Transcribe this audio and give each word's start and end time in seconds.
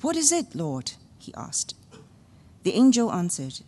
What 0.00 0.16
is 0.16 0.32
it, 0.32 0.54
Lord? 0.54 0.92
he 1.18 1.34
asked. 1.34 1.74
The 2.62 2.72
angel 2.72 3.12
answered, 3.12 3.60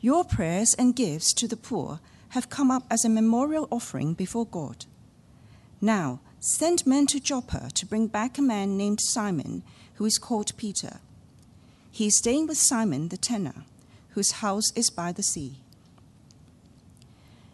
Your 0.00 0.24
prayers 0.24 0.74
and 0.78 0.94
gifts 0.94 1.32
to 1.34 1.48
the 1.48 1.56
poor 1.56 2.00
have 2.30 2.50
come 2.50 2.70
up 2.70 2.84
as 2.90 3.04
a 3.04 3.08
memorial 3.08 3.68
offering 3.70 4.14
before 4.14 4.46
God. 4.46 4.84
Now, 5.80 6.20
send 6.40 6.86
men 6.86 7.06
to 7.06 7.20
Joppa 7.20 7.70
to 7.74 7.86
bring 7.86 8.08
back 8.08 8.36
a 8.36 8.42
man 8.42 8.76
named 8.76 9.00
Simon, 9.00 9.62
who 9.94 10.04
is 10.04 10.18
called 10.18 10.56
Peter. 10.56 11.00
He 11.90 12.08
is 12.08 12.18
staying 12.18 12.46
with 12.46 12.58
Simon 12.58 13.08
the 13.08 13.16
tanner, 13.16 13.64
whose 14.10 14.42
house 14.42 14.70
is 14.74 14.90
by 14.90 15.12
the 15.12 15.22
sea. 15.22 15.60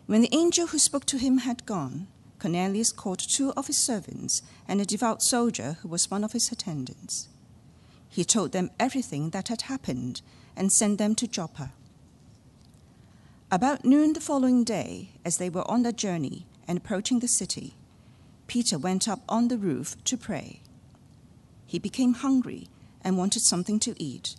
When 0.06 0.22
the 0.22 0.34
angel 0.34 0.68
who 0.68 0.78
spoke 0.78 1.06
to 1.06 1.18
him 1.18 1.38
had 1.38 1.66
gone, 1.66 2.08
Cornelius 2.40 2.90
called 2.90 3.20
two 3.20 3.52
of 3.52 3.68
his 3.68 3.78
servants 3.78 4.42
and 4.66 4.80
a 4.80 4.84
devout 4.84 5.22
soldier 5.22 5.76
who 5.82 5.88
was 5.88 6.10
one 6.10 6.24
of 6.24 6.32
his 6.32 6.50
attendants. 6.50 7.28
He 8.10 8.24
told 8.24 8.52
them 8.52 8.70
everything 8.78 9.30
that 9.30 9.48
had 9.48 9.62
happened 9.62 10.20
and 10.56 10.72
sent 10.72 10.98
them 10.98 11.14
to 11.14 11.28
Joppa. 11.28 11.72
About 13.52 13.84
noon 13.84 14.12
the 14.12 14.20
following 14.20 14.64
day, 14.64 15.10
as 15.24 15.38
they 15.38 15.48
were 15.48 15.68
on 15.70 15.82
their 15.82 15.92
journey 15.92 16.46
and 16.68 16.76
approaching 16.76 17.20
the 17.20 17.28
city, 17.28 17.74
Peter 18.48 18.78
went 18.78 19.08
up 19.08 19.20
on 19.28 19.46
the 19.46 19.56
roof 19.56 19.96
to 20.04 20.16
pray. 20.16 20.60
He 21.66 21.78
became 21.78 22.14
hungry 22.14 22.68
and 23.02 23.16
wanted 23.16 23.42
something 23.42 23.78
to 23.80 23.94
eat, 24.02 24.34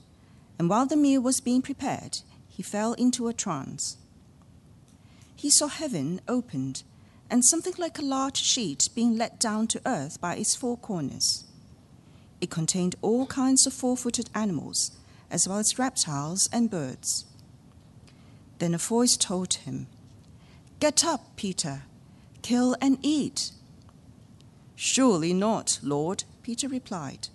and 0.60 0.70
while 0.70 0.86
the 0.86 0.98
meal 0.98 1.22
was 1.22 1.40
being 1.40 1.62
prepared, 1.62 2.20
he 2.50 2.62
fell 2.62 2.92
into 2.94 3.30
a 3.30 3.34
trance. 3.34 3.98
He 5.34 5.50
saw 5.50 5.68
heaven 5.68 6.20
opened 6.28 6.84
and 7.30 7.46
something 7.46 7.74
like 7.78 7.98
a 7.98 8.04
large 8.04 8.38
sheet 8.38 8.90
being 8.94 9.18
let 9.18 9.40
down 9.40 9.68
to 9.68 9.82
earth 9.86 10.20
by 10.20 10.36
its 10.36 10.56
four 10.56 10.76
corners. 10.76 11.46
It 12.42 12.50
contained 12.50 12.96
all 13.02 13.28
kinds 13.28 13.68
of 13.68 13.74
four 13.74 13.96
footed 13.96 14.30
animals, 14.34 14.92
as 15.30 15.48
well 15.48 15.60
as 15.60 15.80
reptiles 15.80 16.50
and 16.52 16.70
birds. 16.70 17.26
Then 18.58 18.74
a 18.74 18.80
voice 18.80 19.16
told 19.16 19.54
him, 19.54 19.88
Get 20.80 21.06
up, 21.06 21.36
Peter, 21.36 21.84
kill 22.42 22.76
and 22.82 22.98
eat. 23.04 23.52
Surely 24.76 25.32
not, 25.32 25.80
Lord, 25.84 26.24
Peter 26.42 26.68
replied. 26.68 27.30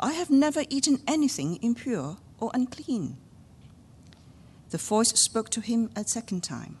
I 0.00 0.12
have 0.12 0.30
never 0.30 0.64
eaten 0.70 1.02
anything 1.06 1.58
impure 1.62 2.16
or 2.40 2.50
unclean. 2.54 3.18
The 4.70 4.78
voice 4.78 5.10
spoke 5.10 5.50
to 5.50 5.60
him 5.60 5.90
a 5.94 6.04
second 6.04 6.42
time. 6.42 6.78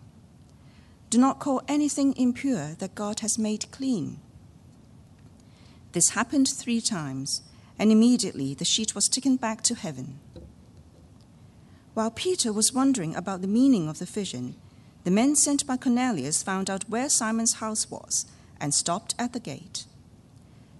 Do 1.08 1.18
not 1.18 1.38
call 1.38 1.62
anything 1.68 2.16
impure 2.16 2.74
that 2.78 2.94
God 2.94 3.20
has 3.20 3.38
made 3.38 3.70
clean. 3.70 4.18
This 5.92 6.10
happened 6.10 6.48
three 6.48 6.80
times, 6.80 7.42
and 7.78 7.92
immediately 7.92 8.54
the 8.54 8.64
sheet 8.64 8.94
was 8.94 9.08
taken 9.08 9.36
back 9.36 9.62
to 9.62 9.74
heaven. 9.74 10.18
While 11.94 12.10
Peter 12.10 12.52
was 12.52 12.72
wondering 12.72 13.14
about 13.16 13.40
the 13.40 13.48
meaning 13.48 13.88
of 13.88 13.98
the 13.98 14.04
vision, 14.04 14.54
the 15.04 15.10
men 15.10 15.36
sent 15.36 15.66
by 15.66 15.76
Cornelius 15.76 16.42
found 16.42 16.68
out 16.68 16.88
where 16.88 17.08
Simon's 17.08 17.54
house 17.54 17.90
was 17.90 18.26
and 18.60 18.74
stopped 18.74 19.14
at 19.18 19.32
the 19.32 19.40
gate. 19.40 19.86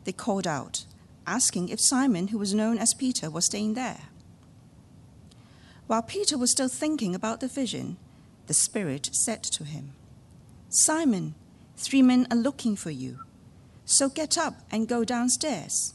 They 0.05 0.13
called 0.13 0.47
out, 0.47 0.85
asking 1.27 1.69
if 1.69 1.81
Simon, 1.81 2.29
who 2.29 2.39
was 2.39 2.55
known 2.55 2.79
as 2.79 2.95
Peter, 2.95 3.31
was 3.31 3.47
staying 3.47 3.75
there. 3.75 4.03
While 5.87 6.03
Peter 6.03 6.37
was 6.37 6.51
still 6.51 6.69
thinking 6.69 7.15
about 7.15 7.41
the 7.41 7.49
vision, 7.49 7.97
the 8.47 8.55
Spirit 8.55 9.09
said 9.13 9.43
to 9.45 9.65
him, 9.65 9.93
Simon, 10.69 11.35
three 11.77 12.03
men 12.03 12.27
are 12.31 12.37
looking 12.37 12.77
for 12.77 12.91
you. 12.91 13.21
So 13.85 14.09
get 14.09 14.37
up 14.37 14.55
and 14.71 14.89
go 14.89 15.05
downstairs. 15.05 15.95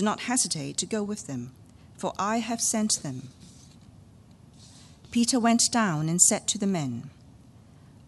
Do 0.00 0.06
not 0.06 0.20
hesitate 0.20 0.78
to 0.78 0.86
go 0.86 1.02
with 1.02 1.26
them, 1.26 1.52
for 1.98 2.14
I 2.18 2.38
have 2.38 2.62
sent 2.62 3.02
them. 3.02 3.28
Peter 5.10 5.38
went 5.38 5.64
down 5.70 6.08
and 6.08 6.22
said 6.22 6.48
to 6.48 6.56
the 6.56 6.66
men, 6.66 7.10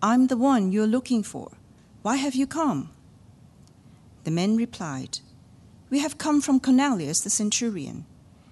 I'm 0.01 0.29
the 0.29 0.39
one 0.39 0.73
you're 0.73 0.87
looking 0.87 1.23
for. 1.23 1.53
Why 2.01 2.17
have 2.17 2.35
you 2.35 2.47
come? 2.47 2.93
The 4.25 4.31
men 4.31 4.57
replied, 4.57 5.19
We 5.91 5.99
have 5.99 6.17
come 6.17 6.41
from 6.41 6.61
Cornelius 6.61 7.21
the 7.21 7.29
centurion. 7.29 8.07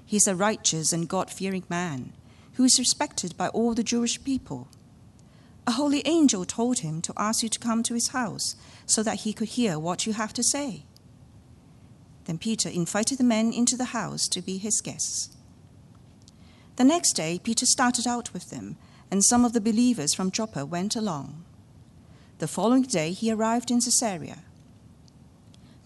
He's 0.05 0.27
a 0.27 0.37
righteous 0.37 0.93
and 0.93 1.09
God 1.09 1.31
fearing 1.31 1.65
man 1.71 2.12
who 2.57 2.65
is 2.65 2.78
respected 2.78 3.39
by 3.39 3.49
all 3.49 3.72
the 3.72 3.83
Jewish 3.83 4.22
people. 4.22 4.69
A 5.67 5.72
holy 5.72 6.07
angel 6.07 6.45
told 6.45 6.81
him 6.81 7.01
to 7.01 7.15
ask 7.17 7.43
you 7.43 7.49
to 7.49 7.59
come 7.59 7.83
to 7.84 7.95
his 7.95 8.09
house 8.09 8.55
so 8.84 9.03
that 9.03 9.21
he 9.21 9.33
could 9.33 9.49
hear 9.49 9.78
what 9.78 10.07
you 10.07 10.12
have 10.12 10.34
to 10.34 10.43
say. 10.43 10.84
Then 12.30 12.38
Peter 12.38 12.68
invited 12.68 13.18
the 13.18 13.24
men 13.24 13.52
into 13.52 13.76
the 13.76 13.86
house 13.86 14.28
to 14.28 14.41
be 14.41 14.56
his 14.56 14.80
guests. 14.80 15.36
The 16.76 16.84
next 16.84 17.14
day, 17.14 17.41
Peter 17.42 17.66
started 17.66 18.06
out 18.06 18.32
with 18.32 18.50
them, 18.50 18.76
and 19.10 19.24
some 19.24 19.44
of 19.44 19.52
the 19.52 19.60
believers 19.60 20.14
from 20.14 20.30
Joppa 20.30 20.64
went 20.64 20.94
along. 20.94 21.44
The 22.38 22.46
following 22.46 22.82
day, 22.82 23.10
he 23.10 23.32
arrived 23.32 23.72
in 23.72 23.80
Caesarea. 23.80 24.44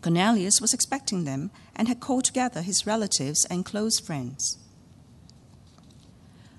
Cornelius 0.03 0.61
was 0.61 0.75
expecting 0.75 1.25
them 1.25 1.51
and 1.75 1.89
had 1.89 2.01
called 2.01 2.25
together 2.27 2.61
his 2.61 2.87
relatives 2.87 3.47
and 3.47 3.65
close 3.65 3.99
friends. 3.99 4.59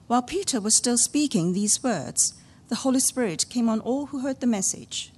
While 0.08 0.24
Peter 0.24 0.60
was 0.60 0.76
still 0.76 0.98
speaking 0.98 1.54
these 1.54 1.84
words, 1.84 2.34
the 2.70 2.78
Holy 2.78 3.02
Spirit 3.02 3.52
came 3.52 3.70
on 3.70 3.82
all 3.82 4.08
who 4.08 4.22
heard 4.22 4.40
the 4.40 4.48
message. 4.48 5.12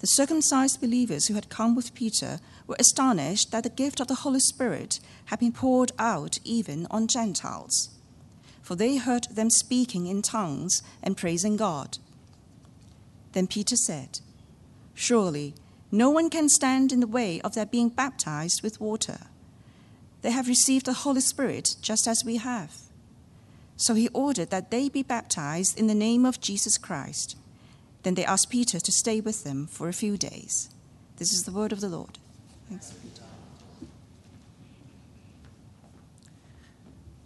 The 0.00 0.06
circumcised 0.06 0.82
believers 0.82 1.28
who 1.28 1.34
had 1.34 1.48
come 1.48 1.74
with 1.74 1.94
Peter 1.94 2.40
were 2.70 2.76
astonished 2.78 3.50
that 3.50 3.64
the 3.64 3.68
gift 3.68 3.98
of 3.98 4.06
the 4.06 4.22
Holy 4.22 4.38
Spirit 4.38 5.00
had 5.26 5.40
been 5.40 5.50
poured 5.50 5.90
out 5.98 6.38
even 6.44 6.86
on 6.88 7.08
Gentiles, 7.08 7.90
for 8.62 8.76
they 8.76 8.96
heard 8.96 9.24
them 9.24 9.50
speaking 9.50 10.06
in 10.06 10.22
tongues 10.22 10.80
and 11.02 11.16
praising 11.16 11.56
God. 11.56 11.98
Then 13.32 13.48
Peter 13.48 13.74
said, 13.74 14.20
Surely 14.94 15.52
no 15.90 16.10
one 16.10 16.30
can 16.30 16.48
stand 16.48 16.92
in 16.92 17.00
the 17.00 17.08
way 17.08 17.40
of 17.40 17.54
their 17.54 17.66
being 17.66 17.88
baptized 17.88 18.62
with 18.62 18.80
water. 18.80 19.18
They 20.22 20.30
have 20.30 20.46
received 20.46 20.86
the 20.86 20.92
Holy 20.92 21.22
Spirit 21.22 21.74
just 21.82 22.06
as 22.06 22.22
we 22.24 22.36
have. 22.36 22.72
So 23.76 23.94
he 23.94 24.08
ordered 24.12 24.50
that 24.50 24.70
they 24.70 24.88
be 24.88 25.02
baptized 25.02 25.76
in 25.76 25.88
the 25.88 25.94
name 25.94 26.24
of 26.24 26.40
Jesus 26.40 26.78
Christ. 26.78 27.36
Then 28.04 28.14
they 28.14 28.24
asked 28.24 28.48
Peter 28.48 28.78
to 28.78 28.92
stay 28.92 29.20
with 29.20 29.42
them 29.42 29.66
for 29.66 29.88
a 29.88 29.92
few 29.92 30.16
days. 30.16 30.70
This 31.16 31.32
is 31.32 31.42
the 31.42 31.52
word 31.52 31.72
of 31.72 31.80
the 31.80 31.88
Lord. 31.88 32.19
Thanks. 32.70 32.94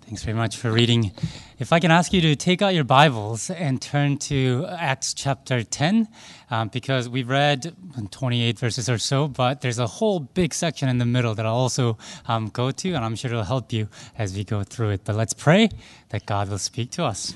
Thanks 0.06 0.22
very 0.22 0.36
much 0.36 0.56
for 0.56 0.72
reading. 0.72 1.12
If 1.58 1.70
I 1.70 1.80
can 1.80 1.90
ask 1.90 2.14
you 2.14 2.22
to 2.22 2.34
take 2.34 2.62
out 2.62 2.74
your 2.74 2.84
Bibles 2.84 3.50
and 3.50 3.80
turn 3.80 4.16
to 4.18 4.64
Acts 4.70 5.12
chapter 5.12 5.62
10, 5.62 6.08
um, 6.50 6.68
because 6.68 7.10
we've 7.10 7.28
read 7.28 7.74
28 8.10 8.58
verses 8.58 8.88
or 8.88 8.96
so, 8.96 9.28
but 9.28 9.60
there's 9.60 9.78
a 9.78 9.86
whole 9.86 10.20
big 10.20 10.54
section 10.54 10.88
in 10.88 10.96
the 10.96 11.04
middle 11.04 11.34
that 11.34 11.44
I'll 11.44 11.54
also 11.54 11.98
um, 12.26 12.48
go 12.48 12.70
to, 12.70 12.92
and 12.94 13.04
I'm 13.04 13.14
sure 13.14 13.30
it'll 13.30 13.44
help 13.44 13.70
you 13.70 13.88
as 14.16 14.34
we 14.34 14.44
go 14.44 14.62
through 14.62 14.90
it. 14.90 15.02
But 15.04 15.14
let's 15.14 15.34
pray 15.34 15.68
that 16.08 16.24
God 16.24 16.48
will 16.48 16.58
speak 16.58 16.90
to 16.92 17.04
us. 17.04 17.34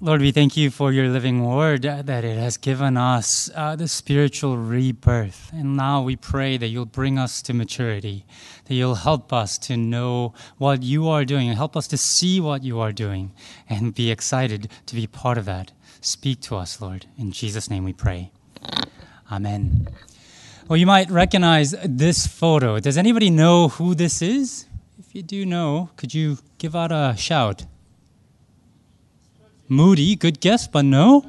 Lord, 0.00 0.20
we 0.20 0.30
thank 0.30 0.56
you 0.56 0.70
for 0.70 0.92
your 0.92 1.08
living 1.08 1.44
word, 1.44 1.82
that 1.82 2.24
it 2.24 2.38
has 2.38 2.56
given 2.56 2.96
us 2.96 3.50
uh, 3.56 3.74
the 3.74 3.88
spiritual 3.88 4.56
rebirth. 4.56 5.50
And 5.52 5.76
now 5.76 6.02
we 6.02 6.14
pray 6.14 6.56
that 6.56 6.68
you'll 6.68 6.86
bring 6.86 7.18
us 7.18 7.42
to 7.42 7.52
maturity, 7.52 8.24
that 8.66 8.74
you'll 8.74 8.94
help 8.94 9.32
us 9.32 9.58
to 9.58 9.76
know 9.76 10.34
what 10.56 10.84
you 10.84 11.08
are 11.08 11.24
doing 11.24 11.48
and 11.48 11.56
help 11.56 11.76
us 11.76 11.88
to 11.88 11.96
see 11.96 12.40
what 12.40 12.62
you 12.62 12.78
are 12.78 12.92
doing 12.92 13.32
and 13.68 13.92
be 13.92 14.12
excited 14.12 14.70
to 14.86 14.94
be 14.94 15.08
part 15.08 15.36
of 15.36 15.46
that. 15.46 15.72
Speak 16.00 16.40
to 16.42 16.54
us, 16.54 16.80
Lord. 16.80 17.06
In 17.16 17.32
Jesus' 17.32 17.68
name 17.68 17.82
we 17.82 17.92
pray. 17.92 18.30
Amen. 19.32 19.88
Well, 20.68 20.76
you 20.76 20.86
might 20.86 21.10
recognize 21.10 21.74
this 21.84 22.24
photo. 22.24 22.78
Does 22.78 22.96
anybody 22.96 23.30
know 23.30 23.66
who 23.66 23.96
this 23.96 24.22
is? 24.22 24.66
If 24.96 25.12
you 25.12 25.24
do 25.24 25.44
know, 25.44 25.90
could 25.96 26.14
you 26.14 26.38
give 26.58 26.76
out 26.76 26.92
a 26.92 27.16
shout? 27.18 27.64
Moody, 29.68 30.16
good 30.16 30.40
guess, 30.40 30.66
but 30.66 30.84
no. 30.84 31.24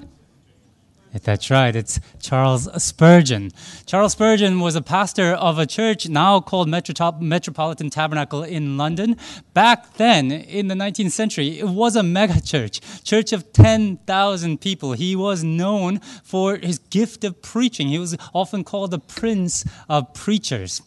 That's 1.11 1.49
right. 1.49 1.75
It's 1.75 1.99
Charles 2.21 2.69
Spurgeon. 2.81 3.51
Charles 3.87 4.11
Spurgeon 4.11 4.59
was 4.59 4.75
a 4.75 4.81
pastor 4.81 5.31
of 5.33 5.57
a 5.57 5.65
church 5.65 6.07
now 6.07 6.39
called 6.39 6.69
Metro- 6.69 7.17
Metropolitan 7.19 7.89
Tabernacle 7.89 8.43
in 8.43 8.77
London. 8.77 9.17
Back 9.53 9.95
then, 9.95 10.31
in 10.31 10.67
the 10.67 10.75
19th 10.75 11.11
century, 11.11 11.59
it 11.59 11.67
was 11.67 11.95
a 11.95 12.03
mega 12.03 12.39
church, 12.39 12.79
church 13.03 13.33
of 13.33 13.51
10,000 13.53 14.61
people. 14.61 14.93
He 14.93 15.15
was 15.15 15.43
known 15.43 15.99
for 16.23 16.57
his 16.57 16.77
gift 16.77 17.23
of 17.23 17.41
preaching. 17.41 17.87
He 17.87 17.97
was 17.97 18.15
often 18.33 18.63
called 18.63 18.91
the 18.91 18.99
prince 18.99 19.65
of 19.89 20.13
preachers. 20.13 20.83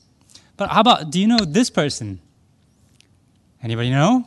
But 0.56 0.70
how 0.70 0.82
about, 0.82 1.10
do 1.10 1.20
you 1.20 1.26
know 1.26 1.44
this 1.44 1.69
person? 1.69 2.20
Anybody 3.60 3.90
know? 3.90 4.26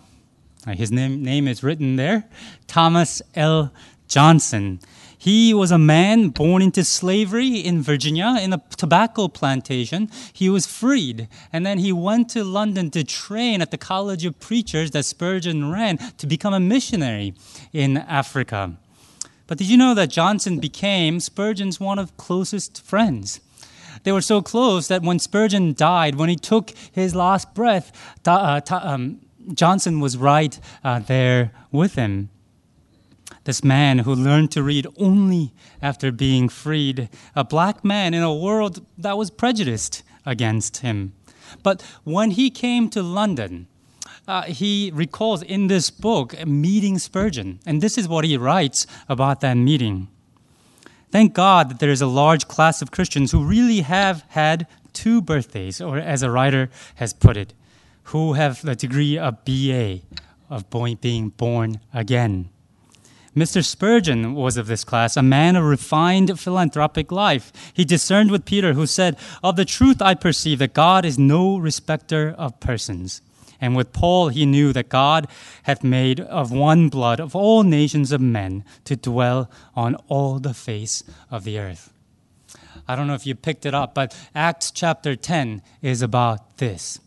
His 0.74 0.92
name, 0.92 1.24
name 1.24 1.48
is 1.48 1.64
written 1.64 1.96
there 1.96 2.26
Thomas 2.68 3.22
L. 3.36 3.72
Johnson. 4.08 4.80
He 5.18 5.54
was 5.54 5.72
a 5.72 5.80
man 5.80 6.30
born 6.30 6.62
into 6.62 6.84
slavery 6.84 7.58
in 7.58 7.82
Virginia 7.82 8.38
in 8.40 8.54
a 8.54 8.62
tobacco 8.78 9.28
plantation. 9.28 10.10
He 10.32 10.50
was 10.50 10.68
freed, 10.68 11.28
and 11.52 11.66
then 11.66 11.80
he 11.80 11.92
went 11.92 12.30
to 12.30 12.44
London 12.44 12.92
to 12.92 13.04
train 13.04 13.62
at 13.62 13.72
the 13.72 13.78
College 13.78 14.24
of 14.26 14.40
Preachers 14.40 14.92
that 14.92 15.06
Spurgeon 15.06 15.72
ran 15.72 15.98
to 16.18 16.28
become 16.28 16.54
a 16.54 16.60
missionary 16.60 17.34
in 17.74 17.98
Africa. 17.98 18.78
But 19.48 19.58
did 19.58 19.68
you 19.68 19.78
know 19.78 19.94
that 19.96 20.12
Johnson 20.12 20.60
became 20.60 21.20
Spurgeon's 21.20 21.80
one 21.80 21.98
of 21.98 22.16
closest 22.18 22.84
friends? 22.84 23.40
They 24.04 24.12
were 24.12 24.22
so 24.22 24.44
close 24.44 24.88
that 24.90 25.02
when 25.02 25.18
Spurgeon 25.18 25.74
died, 25.74 26.16
when 26.16 26.30
he 26.30 26.36
took 26.36 26.72
his 26.92 27.16
last 27.16 27.56
breath, 27.56 27.92
uh, 28.28 28.62
um, 28.70 29.22
Johnson 29.54 30.00
was 30.00 30.18
right 30.18 30.60
uh, 30.84 31.00
there 31.00 31.52
with 31.72 31.96
him 31.96 32.30
this 33.46 33.64
man 33.64 34.00
who 34.00 34.14
learned 34.14 34.52
to 34.52 34.64
read 34.64 34.88
only 34.98 35.54
after 35.82 36.12
being 36.12 36.50
freed, 36.50 37.10
a 37.36 37.44
black 37.44 37.86
man 37.86 38.14
in 38.14 38.24
a 38.24 38.34
world 38.34 38.86
that 38.98 39.18
was 39.18 39.32
prejudiced 39.32 40.04
against 40.26 40.78
him. 40.78 41.14
But 41.64 41.82
when 42.04 42.32
he 42.32 42.50
came 42.50 42.90
to 42.90 43.04
London, 43.04 43.68
uh, 44.28 44.44
he 44.44 44.92
recalls 44.94 45.44
in 45.44 45.68
this 45.68 45.92
book 45.92 46.46
meeting 46.46 46.98
Spurgeon, 46.98 47.60
and 47.66 47.82
this 47.82 47.98
is 47.98 48.08
what 48.08 48.26
he 48.26 48.36
writes 48.36 48.88
about 49.08 49.42
that 49.42 49.54
meeting. 49.54 50.08
Thank 51.12 51.34
God 51.34 51.70
that 51.70 51.80
there 51.80 51.92
is 51.92 52.02
a 52.02 52.08
large 52.08 52.48
class 52.48 52.82
of 52.82 52.92
Christians 52.92 53.32
who 53.32 53.46
really 53.46 53.82
have 53.82 54.26
had 54.30 54.68
two 54.92 55.22
birthdays, 55.22 55.80
or 55.80 56.00
as 56.00 56.24
a 56.24 56.32
writer 56.32 56.72
has 56.96 57.14
put 57.14 57.38
it, 57.38 57.54
who 58.06 58.34
have 58.34 58.62
the 58.62 58.76
degree 58.76 59.18
of 59.18 59.44
BA, 59.46 60.02
of 60.50 60.66
being 61.02 61.30
born 61.30 61.80
again. 61.94 62.50
Mr. 63.36 63.64
Spurgeon 63.66 64.34
was 64.34 64.56
of 64.56 64.68
this 64.68 64.86
class, 64.86 65.18
a 65.18 65.22
man 65.22 65.58
of 65.58 65.66
refined 65.66 66.40
philanthropic 66.40 67.12
life. 67.12 67.52
He 67.74 67.84
discerned 67.84 68.32
with 68.32 68.46
Peter, 68.46 68.74
who 68.74 68.88
said, 68.88 69.18
Of 69.44 69.58
the 69.58 69.66
truth 69.66 70.02
I 70.02 70.14
perceive 70.14 70.60
that 70.60 70.74
God 70.74 71.04
is 71.04 71.20
no 71.20 71.58
respecter 71.58 72.34
of 72.38 72.60
persons. 72.62 73.22
And 73.60 73.76
with 73.76 73.92
Paul, 73.92 74.30
he 74.30 74.46
knew 74.46 74.72
that 74.72 74.88
God 74.88 75.28
hath 75.64 75.84
made 75.84 76.22
of 76.22 76.52
one 76.52 76.88
blood 76.88 77.20
of 77.20 77.36
all 77.36 77.64
nations 77.64 78.14
of 78.14 78.22
men 78.22 78.64
to 78.86 78.96
dwell 78.96 79.50
on 79.76 79.96
all 80.08 80.40
the 80.40 80.54
face 80.54 81.04
of 81.30 81.44
the 81.44 81.60
earth. 81.60 81.92
I 82.88 82.96
don't 82.96 83.08
know 83.08 83.16
if 83.16 83.26
you 83.26 83.36
picked 83.36 83.66
it 83.66 83.74
up, 83.74 83.94
but 83.94 84.16
Acts 84.34 84.72
chapter 84.72 85.16
10 85.16 85.62
is 85.82 86.02
about 86.02 86.58
this 86.58 87.00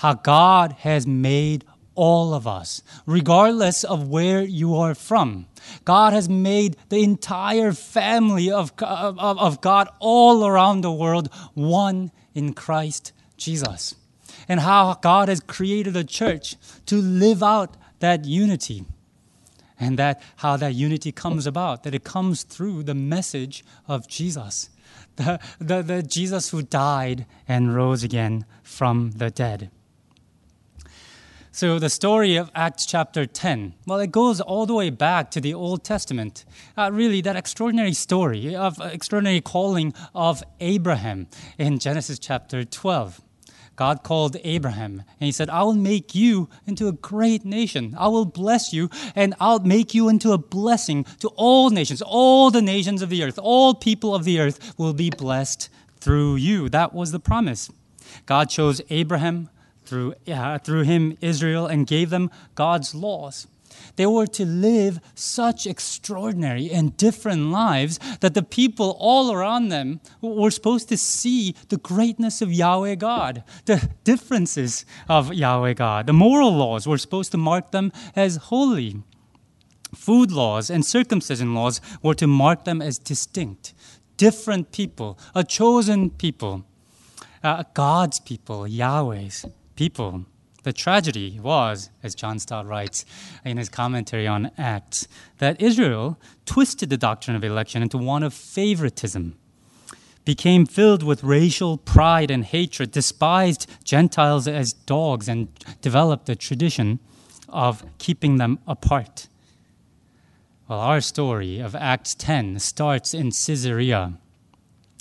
how 0.00 0.14
God 0.14 0.72
has 0.80 1.06
made 1.06 1.62
all 1.94 2.32
of 2.32 2.46
us, 2.46 2.82
regardless 3.04 3.84
of 3.84 4.08
where 4.08 4.40
you 4.42 4.74
are 4.74 4.94
from. 4.94 5.46
God 5.84 6.14
has 6.14 6.26
made 6.26 6.78
the 6.88 7.02
entire 7.02 7.72
family 7.72 8.50
of, 8.50 8.72
of, 8.78 9.18
of 9.18 9.60
God 9.60 9.90
all 9.98 10.46
around 10.46 10.80
the 10.80 10.90
world 10.90 11.28
one 11.52 12.12
in 12.34 12.54
Christ 12.54 13.12
Jesus. 13.36 13.94
And 14.48 14.60
how 14.60 14.94
God 14.94 15.28
has 15.28 15.40
created 15.40 15.94
a 15.94 16.04
church 16.04 16.56
to 16.86 16.96
live 16.96 17.42
out 17.42 17.76
that 17.98 18.24
unity. 18.24 18.86
And 19.78 19.98
that 19.98 20.22
how 20.36 20.56
that 20.56 20.74
unity 20.74 21.12
comes 21.12 21.46
about, 21.46 21.82
that 21.82 21.94
it 21.94 22.04
comes 22.04 22.42
through 22.42 22.84
the 22.84 22.94
message 22.94 23.62
of 23.86 24.08
Jesus. 24.08 24.70
The, 25.16 25.38
the, 25.58 25.82
the 25.82 26.02
Jesus 26.02 26.48
who 26.48 26.62
died 26.62 27.26
and 27.46 27.74
rose 27.74 28.02
again 28.02 28.46
from 28.62 29.10
the 29.10 29.30
dead. 29.30 29.70
So, 31.52 31.80
the 31.80 31.90
story 31.90 32.36
of 32.36 32.48
Acts 32.54 32.86
chapter 32.86 33.26
10, 33.26 33.74
well, 33.84 33.98
it 33.98 34.12
goes 34.12 34.40
all 34.40 34.66
the 34.66 34.74
way 34.74 34.88
back 34.88 35.32
to 35.32 35.40
the 35.40 35.52
Old 35.52 35.82
Testament. 35.82 36.44
Uh, 36.78 36.90
really, 36.92 37.20
that 37.22 37.34
extraordinary 37.34 37.92
story 37.92 38.54
of 38.54 38.80
uh, 38.80 38.84
extraordinary 38.84 39.40
calling 39.40 39.92
of 40.14 40.44
Abraham 40.60 41.26
in 41.58 41.80
Genesis 41.80 42.20
chapter 42.20 42.64
12. 42.64 43.20
God 43.74 44.04
called 44.04 44.36
Abraham 44.44 45.02
and 45.18 45.26
he 45.26 45.32
said, 45.32 45.50
I 45.50 45.64
will 45.64 45.74
make 45.74 46.14
you 46.14 46.48
into 46.68 46.86
a 46.86 46.92
great 46.92 47.44
nation. 47.44 47.96
I 47.98 48.06
will 48.06 48.26
bless 48.26 48.72
you 48.72 48.88
and 49.16 49.34
I'll 49.40 49.58
make 49.60 49.92
you 49.92 50.08
into 50.08 50.30
a 50.30 50.38
blessing 50.38 51.04
to 51.18 51.28
all 51.30 51.70
nations. 51.70 52.00
All 52.00 52.52
the 52.52 52.62
nations 52.62 53.02
of 53.02 53.08
the 53.08 53.24
earth, 53.24 53.40
all 53.42 53.74
people 53.74 54.14
of 54.14 54.22
the 54.22 54.38
earth 54.38 54.74
will 54.78 54.92
be 54.92 55.10
blessed 55.10 55.68
through 55.98 56.36
you. 56.36 56.68
That 56.68 56.94
was 56.94 57.10
the 57.10 57.20
promise. 57.20 57.70
God 58.26 58.50
chose 58.50 58.80
Abraham, 58.90 59.48
through, 59.90 60.14
uh, 60.32 60.56
through 60.58 60.82
him, 60.82 61.18
Israel, 61.20 61.66
and 61.66 61.84
gave 61.84 62.10
them 62.10 62.30
God's 62.54 62.94
laws. 62.94 63.48
They 63.96 64.06
were 64.06 64.26
to 64.28 64.44
live 64.44 65.00
such 65.14 65.66
extraordinary 65.66 66.70
and 66.70 66.96
different 66.96 67.50
lives 67.50 67.98
that 68.20 68.34
the 68.34 68.42
people 68.42 68.96
all 69.00 69.32
around 69.32 69.68
them 69.68 70.00
were 70.20 70.52
supposed 70.52 70.88
to 70.90 70.96
see 70.96 71.56
the 71.70 71.76
greatness 71.76 72.40
of 72.40 72.52
Yahweh 72.52 72.94
God, 72.94 73.42
the 73.64 73.90
differences 74.04 74.84
of 75.08 75.34
Yahweh 75.34 75.74
God. 75.74 76.06
The 76.06 76.12
moral 76.12 76.52
laws 76.52 76.86
were 76.86 76.98
supposed 76.98 77.32
to 77.32 77.38
mark 77.38 77.72
them 77.72 77.90
as 78.14 78.36
holy. 78.36 79.02
Food 79.94 80.30
laws 80.30 80.70
and 80.70 80.84
circumcision 80.84 81.52
laws 81.52 81.80
were 82.00 82.14
to 82.14 82.28
mark 82.28 82.64
them 82.64 82.80
as 82.80 82.96
distinct, 82.96 83.74
different 84.16 84.70
people, 84.70 85.18
a 85.34 85.42
chosen 85.42 86.10
people, 86.10 86.64
uh, 87.42 87.64
God's 87.74 88.20
people, 88.20 88.68
Yahweh's 88.68 89.46
people. 89.80 90.26
The 90.64 90.74
tragedy 90.74 91.40
was, 91.40 91.88
as 92.02 92.14
John 92.14 92.38
Stott 92.38 92.66
writes 92.66 93.06
in 93.46 93.56
his 93.56 93.70
commentary 93.70 94.26
on 94.26 94.50
Acts, 94.58 95.08
that 95.38 95.58
Israel 95.58 96.18
twisted 96.44 96.90
the 96.90 96.98
doctrine 96.98 97.34
of 97.34 97.42
election 97.42 97.80
into 97.80 97.96
one 97.96 98.22
of 98.22 98.34
favoritism, 98.34 99.38
became 100.26 100.66
filled 100.66 101.02
with 101.02 101.24
racial 101.24 101.78
pride 101.78 102.30
and 102.30 102.44
hatred, 102.44 102.90
despised 102.90 103.66
Gentiles 103.82 104.46
as 104.46 104.74
dogs, 104.84 105.30
and 105.30 105.48
developed 105.80 106.28
a 106.28 106.36
tradition 106.36 106.98
of 107.48 107.82
keeping 107.96 108.36
them 108.36 108.58
apart. 108.66 109.28
Well, 110.68 110.80
our 110.80 111.00
story 111.00 111.58
of 111.58 111.74
Acts 111.74 112.14
10 112.14 112.58
starts 112.58 113.14
in 113.14 113.30
Caesarea 113.30 114.18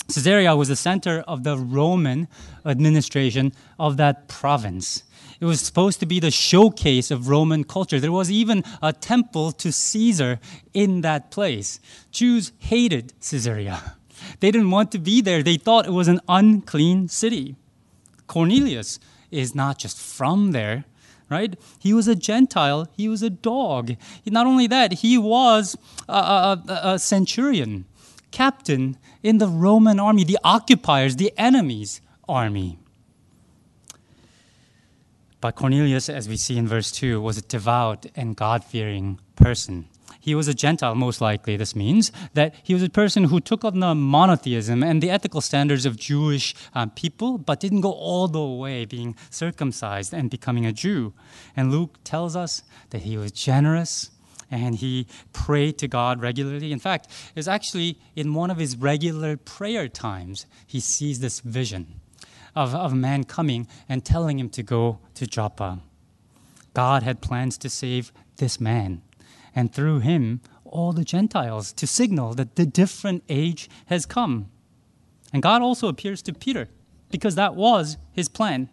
Caesarea 0.10 0.56
was 0.56 0.70
the 0.70 0.75
center 0.75 1.24
of 1.28 1.44
the 1.44 1.58
Roman 1.58 2.28
administration 2.66 3.54
of 3.78 3.98
that 3.98 4.28
province. 4.28 5.04
It 5.39 5.46
was 5.46 5.62
supposed 5.62 6.00
to 6.00 6.06
be 6.06 6.20
the 6.20 6.32
showcase 6.32 7.12
of 7.12 7.30
Roman 7.30 7.63
culture. 7.63 8.00
There 8.00 8.12
was 8.12 8.32
even 8.32 8.63
a 8.82 8.92
temple 8.92 9.51
to 9.54 9.72
Caesar 9.72 10.39
in 10.74 11.01
that 11.01 11.32
place. 11.32 11.80
Jews 12.12 12.51
hated 12.58 13.13
Caesarea. 13.22 13.96
They 14.42 14.51
didn't 14.51 14.72
want 14.72 14.92
to 14.92 15.00
be 15.00 15.22
there. 15.22 15.44
They 15.44 15.58
thought 15.58 15.86
it 15.86 15.92
was 15.92 16.08
an 16.10 16.20
unclean 16.28 17.08
city. 17.08 17.56
Cornelius 18.28 19.00
is 19.32 19.56
not 19.56 19.78
just 19.78 19.98
from 19.98 20.51
there, 20.51 20.86
right? 21.30 21.56
He 21.80 21.94
was 21.94 22.08
a 22.08 22.16
Gentile, 22.16 22.88
he 22.98 23.08
was 23.08 23.24
a 23.24 23.30
dog. 23.30 23.96
Not 24.25 24.48
only 24.48 24.68
that, 24.68 24.94
he 24.94 25.18
was 25.18 25.78
a, 26.10 26.13
a, 26.13 26.80
a 26.84 27.00
centurion 27.00 27.86
captain 28.31 28.98
in 29.24 29.38
the 29.38 29.48
Roman 29.48 30.00
army, 30.00 30.24
the 30.24 30.39
occupiers, 30.43 31.15
the 31.15 31.33
enemy's 31.38 32.01
army. 32.27 32.79
But 35.41 35.55
Cornelius, 35.55 36.09
as 36.09 36.27
we 36.27 36.36
see 36.36 36.57
in 36.57 36.67
verse 36.67 36.91
2, 36.91 37.21
was 37.21 37.38
a 37.38 37.41
devout 37.41 38.05
and 38.15 38.36
God 38.36 38.63
fearing 38.63 39.19
person. 39.36 39.88
He 40.19 40.36
was 40.36 40.50
a 40.50 40.53
Gentile, 40.53 40.95
most 40.95 41.21
likely. 41.21 41.55
This 41.55 41.75
means 41.75 42.12
that 42.33 42.53
he 42.62 42.74
was 42.74 42.83
a 42.83 42.89
person 42.89 43.25
who 43.25 43.39
took 43.39 43.63
on 43.63 43.79
the 43.79 43.95
monotheism 43.95 44.83
and 44.83 45.01
the 45.01 45.09
ethical 45.09 45.39
standards 45.39 45.86
of 45.86 45.95
Jewish 45.98 46.53
uh, 46.75 46.88
people, 46.88 47.38
but 47.38 47.62
didn't 47.62 47.81
go 47.81 47.91
all 47.91 48.27
the 48.27 48.43
way 48.43 48.83
being 48.83 49.15
circumcised 49.29 50.13
and 50.13 50.29
becoming 50.29 50.65
a 50.65 50.74
Jew. 50.74 51.13
And 51.55 51.71
Luke 51.71 52.00
tells 52.03 52.36
us 52.36 52.63
that 52.89 53.03
he 53.03 53.17
was 53.17 53.31
generous 53.31 54.12
and 54.51 54.75
he 54.75 55.08
prayed 55.34 55.77
to 55.79 55.88
God 55.88 56.22
regularly. 56.22 56.72
In 56.72 56.79
fact, 56.79 57.08
it's 57.36 57.48
actually 57.48 58.00
in 58.15 58.34
one 58.34 58.50
of 58.50 58.58
his 58.58 58.77
regular 58.77 59.38
prayer 59.38 59.88
times 59.88 60.46
he 60.65 60.79
sees 60.79 61.20
this 61.20 61.39
vision 61.39 62.00
of, 62.56 62.74
of 62.74 62.94
a 62.94 62.96
man 62.96 63.24
coming 63.24 63.68
and 63.88 64.03
telling 64.03 64.39
him 64.39 64.50
to 64.50 64.63
go 64.63 65.00
to 65.15 65.27
Joppa. 65.27 65.79
God 66.74 67.03
had 67.03 67.22
plans 67.22 67.58
to 67.60 67.70
save 67.70 68.12
this 68.38 68.60
man, 68.60 69.01
and 69.56 69.74
through 69.74 70.00
him, 70.00 70.41
all 70.65 70.94
the 70.94 71.03
Gentiles 71.03 71.74
to 71.74 71.88
signal 71.88 72.34
that 72.36 72.56
the 72.56 72.65
different 72.65 73.24
age 73.27 73.70
has 73.88 74.06
come. 74.06 74.50
And 75.34 75.41
God 75.41 75.62
also 75.62 75.88
appears 75.88 76.22
to 76.24 76.34
Peter 76.34 76.70
because 77.10 77.36
that 77.36 77.56
was 77.56 77.98
his 78.12 78.29
plan. 78.29 78.70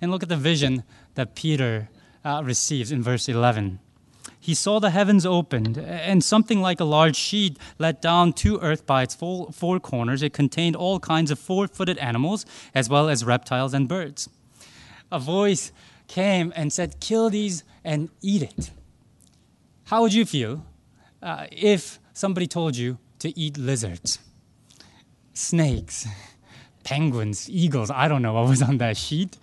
And 0.00 0.10
look 0.10 0.22
at 0.22 0.28
the 0.28 0.36
vision 0.36 0.84
that 1.14 1.34
Peter 1.34 1.88
uh, 2.24 2.42
receives 2.44 2.92
in 2.92 3.02
verse 3.02 3.28
11. 3.28 3.78
He 4.38 4.54
saw 4.54 4.80
the 4.80 4.90
heavens 4.90 5.26
opened, 5.26 5.76
and 5.76 6.24
something 6.24 6.60
like 6.62 6.80
a 6.80 6.84
large 6.84 7.16
sheet 7.16 7.58
let 7.78 8.00
down 8.00 8.32
to 8.34 8.58
earth 8.60 8.86
by 8.86 9.02
its 9.02 9.14
four, 9.14 9.80
corners. 9.80 10.22
It 10.22 10.32
contained 10.32 10.76
all 10.76 10.98
kinds 10.98 11.30
of 11.30 11.38
four 11.38 11.68
footed 11.68 11.98
animals, 11.98 12.46
as 12.74 12.88
well 12.88 13.08
as 13.08 13.24
reptiles 13.24 13.74
and 13.74 13.86
birds. 13.86 14.28
A 15.12 15.18
voice 15.18 15.72
came 16.08 16.52
and 16.56 16.72
said, 16.72 17.00
Kill 17.00 17.28
these 17.30 17.64
and 17.84 18.08
eat 18.22 18.42
it. 18.42 18.70
How 19.84 20.02
would 20.02 20.14
you 20.14 20.24
feel 20.24 20.64
uh, 21.22 21.46
if 21.52 21.98
somebody 22.12 22.46
told 22.46 22.76
you 22.76 22.98
to 23.18 23.38
eat 23.38 23.58
lizards, 23.58 24.20
snakes, 25.34 26.06
penguins, 26.84 27.50
eagles? 27.50 27.90
I 27.90 28.08
don't 28.08 28.22
know 28.22 28.32
what 28.32 28.48
was 28.48 28.62
on 28.62 28.78
that 28.78 28.96
sheet. 28.96 29.36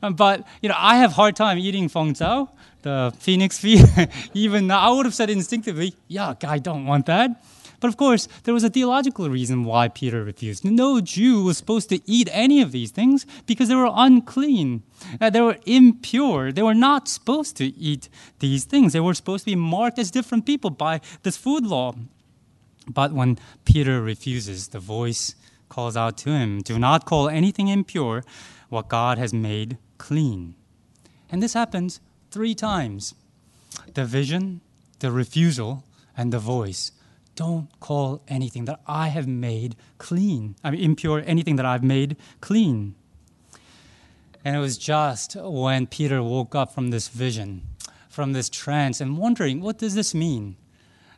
But, 0.00 0.46
you 0.62 0.68
know, 0.68 0.76
I 0.78 0.96
have 0.96 1.12
hard 1.12 1.36
time 1.36 1.58
eating 1.58 1.88
feng 1.88 2.14
zhao, 2.14 2.48
the 2.82 3.12
phoenix 3.18 3.58
feet. 3.58 3.84
Even 4.34 4.70
I 4.70 4.90
would 4.90 5.06
have 5.06 5.14
said 5.14 5.30
instinctively, 5.30 5.94
yuck, 6.10 6.44
I 6.44 6.58
don't 6.58 6.86
want 6.86 7.06
that. 7.06 7.42
But 7.80 7.88
of 7.88 7.96
course, 7.96 8.26
there 8.42 8.54
was 8.54 8.64
a 8.64 8.70
theological 8.70 9.30
reason 9.30 9.64
why 9.64 9.88
Peter 9.88 10.24
refused. 10.24 10.64
No 10.64 11.00
Jew 11.00 11.44
was 11.44 11.58
supposed 11.58 11.88
to 11.90 12.00
eat 12.10 12.28
any 12.32 12.60
of 12.60 12.72
these 12.72 12.90
things 12.90 13.24
because 13.46 13.68
they 13.68 13.74
were 13.76 13.90
unclean. 13.92 14.82
Uh, 15.20 15.30
they 15.30 15.40
were 15.40 15.58
impure. 15.64 16.50
They 16.50 16.62
were 16.62 16.74
not 16.74 17.06
supposed 17.06 17.56
to 17.58 17.66
eat 17.66 18.08
these 18.40 18.64
things. 18.64 18.92
They 18.92 19.00
were 19.00 19.14
supposed 19.14 19.44
to 19.44 19.52
be 19.52 19.56
marked 19.56 19.98
as 19.98 20.10
different 20.10 20.44
people 20.44 20.70
by 20.70 21.00
this 21.22 21.36
food 21.36 21.64
law. 21.64 21.94
But 22.88 23.12
when 23.12 23.38
Peter 23.64 24.02
refuses, 24.02 24.68
the 24.68 24.80
voice 24.80 25.36
calls 25.68 25.96
out 25.96 26.16
to 26.18 26.30
him 26.30 26.62
Do 26.62 26.78
not 26.78 27.04
call 27.04 27.28
anything 27.28 27.68
impure 27.68 28.24
what 28.70 28.88
God 28.88 29.18
has 29.18 29.32
made 29.32 29.78
clean. 29.98 30.54
And 31.30 31.42
this 31.42 31.54
happens 31.54 32.00
three 32.30 32.54
times 32.54 33.14
the 33.94 34.04
vision, 34.04 34.60
the 35.00 35.10
refusal, 35.10 35.84
and 36.16 36.32
the 36.32 36.38
voice. 36.38 36.92
Don't 37.34 37.68
call 37.78 38.22
anything 38.26 38.64
that 38.64 38.80
I 38.86 39.08
have 39.08 39.28
made 39.28 39.76
clean. 39.98 40.56
I 40.64 40.72
mean, 40.72 40.80
impure, 40.80 41.22
anything 41.24 41.56
that 41.56 41.66
I've 41.66 41.84
made 41.84 42.16
clean. 42.40 42.96
And 44.44 44.56
it 44.56 44.58
was 44.58 44.78
just 44.78 45.36
when 45.36 45.86
Peter 45.86 46.22
woke 46.22 46.54
up 46.54 46.74
from 46.74 46.90
this 46.90 47.08
vision, 47.08 47.62
from 48.08 48.32
this 48.32 48.48
trance, 48.48 49.00
and 49.00 49.18
wondering, 49.18 49.60
what 49.60 49.78
does 49.78 49.94
this 49.94 50.14
mean? 50.14 50.56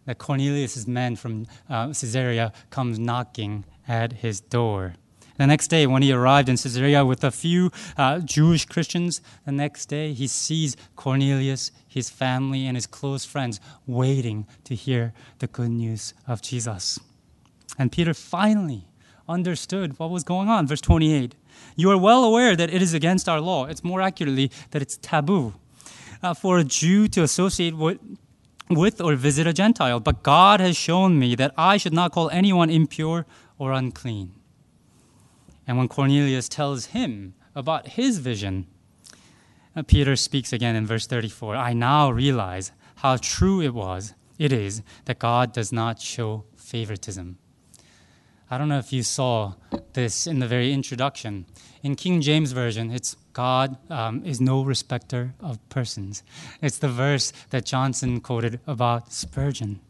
That 0.04 0.18
Cornelius' 0.18 0.86
man 0.86 1.16
from 1.16 1.46
uh, 1.68 1.88
Caesarea 1.88 2.52
comes 2.70 2.98
knocking 2.98 3.64
at 3.86 4.14
his 4.14 4.40
door. 4.40 4.94
The 5.40 5.46
next 5.46 5.68
day, 5.68 5.86
when 5.86 6.02
he 6.02 6.12
arrived 6.12 6.50
in 6.50 6.58
Caesarea 6.58 7.02
with 7.02 7.24
a 7.24 7.30
few 7.30 7.70
uh, 7.96 8.18
Jewish 8.18 8.66
Christians, 8.66 9.22
the 9.46 9.52
next 9.52 9.86
day 9.86 10.12
he 10.12 10.26
sees 10.26 10.76
Cornelius, 10.96 11.72
his 11.88 12.10
family, 12.10 12.66
and 12.66 12.76
his 12.76 12.86
close 12.86 13.24
friends 13.24 13.58
waiting 13.86 14.46
to 14.64 14.74
hear 14.74 15.14
the 15.38 15.46
good 15.46 15.70
news 15.70 16.12
of 16.28 16.42
Jesus. 16.42 17.00
And 17.78 17.90
Peter 17.90 18.12
finally 18.12 18.84
understood 19.26 19.98
what 19.98 20.10
was 20.10 20.24
going 20.24 20.50
on. 20.50 20.66
Verse 20.66 20.82
28 20.82 21.34
You 21.74 21.90
are 21.90 21.96
well 21.96 22.22
aware 22.22 22.54
that 22.54 22.68
it 22.68 22.82
is 22.82 22.92
against 22.92 23.26
our 23.26 23.40
law. 23.40 23.64
It's 23.64 23.82
more 23.82 24.02
accurately 24.02 24.50
that 24.72 24.82
it's 24.82 24.98
taboo 24.98 25.54
uh, 26.22 26.34
for 26.34 26.58
a 26.58 26.64
Jew 26.64 27.08
to 27.08 27.22
associate 27.22 27.74
with 27.74 27.98
with 28.68 29.00
or 29.00 29.16
visit 29.16 29.46
a 29.46 29.54
Gentile, 29.54 30.00
but 30.00 30.22
God 30.22 30.60
has 30.60 30.76
shown 30.76 31.18
me 31.18 31.34
that 31.36 31.54
I 31.56 31.78
should 31.78 31.94
not 31.94 32.12
call 32.12 32.28
anyone 32.28 32.68
impure 32.68 33.24
or 33.58 33.72
unclean. 33.72 34.34
And 35.66 35.78
when 35.78 35.88
Cornelius 35.88 36.48
tells 36.48 36.86
him 36.86 37.34
about 37.54 37.88
his 37.88 38.18
vision, 38.18 38.66
uh, 39.76 39.82
Peter 39.82 40.16
speaks 40.16 40.52
again 40.52 40.76
in 40.76 40.86
verse 40.86 41.06
34 41.06 41.56
I 41.56 41.72
now 41.72 42.10
realize 42.10 42.72
how 42.96 43.16
true 43.16 43.60
it 43.60 43.74
was, 43.74 44.14
it 44.38 44.52
is, 44.52 44.82
that 45.04 45.18
God 45.18 45.52
does 45.52 45.72
not 45.72 46.00
show 46.00 46.44
favoritism. 46.56 47.38
I 48.50 48.58
don't 48.58 48.68
know 48.68 48.78
if 48.78 48.92
you 48.92 49.04
saw 49.04 49.54
this 49.92 50.26
in 50.26 50.40
the 50.40 50.48
very 50.48 50.72
introduction. 50.72 51.46
In 51.84 51.94
King 51.94 52.20
James 52.20 52.50
Version, 52.50 52.90
it's 52.90 53.16
God 53.32 53.76
um, 53.90 54.24
is 54.24 54.40
no 54.40 54.64
respecter 54.64 55.34
of 55.40 55.66
persons. 55.68 56.24
It's 56.60 56.78
the 56.78 56.88
verse 56.88 57.32
that 57.50 57.64
Johnson 57.64 58.20
quoted 58.20 58.58
about 58.66 59.12
Spurgeon. 59.12 59.80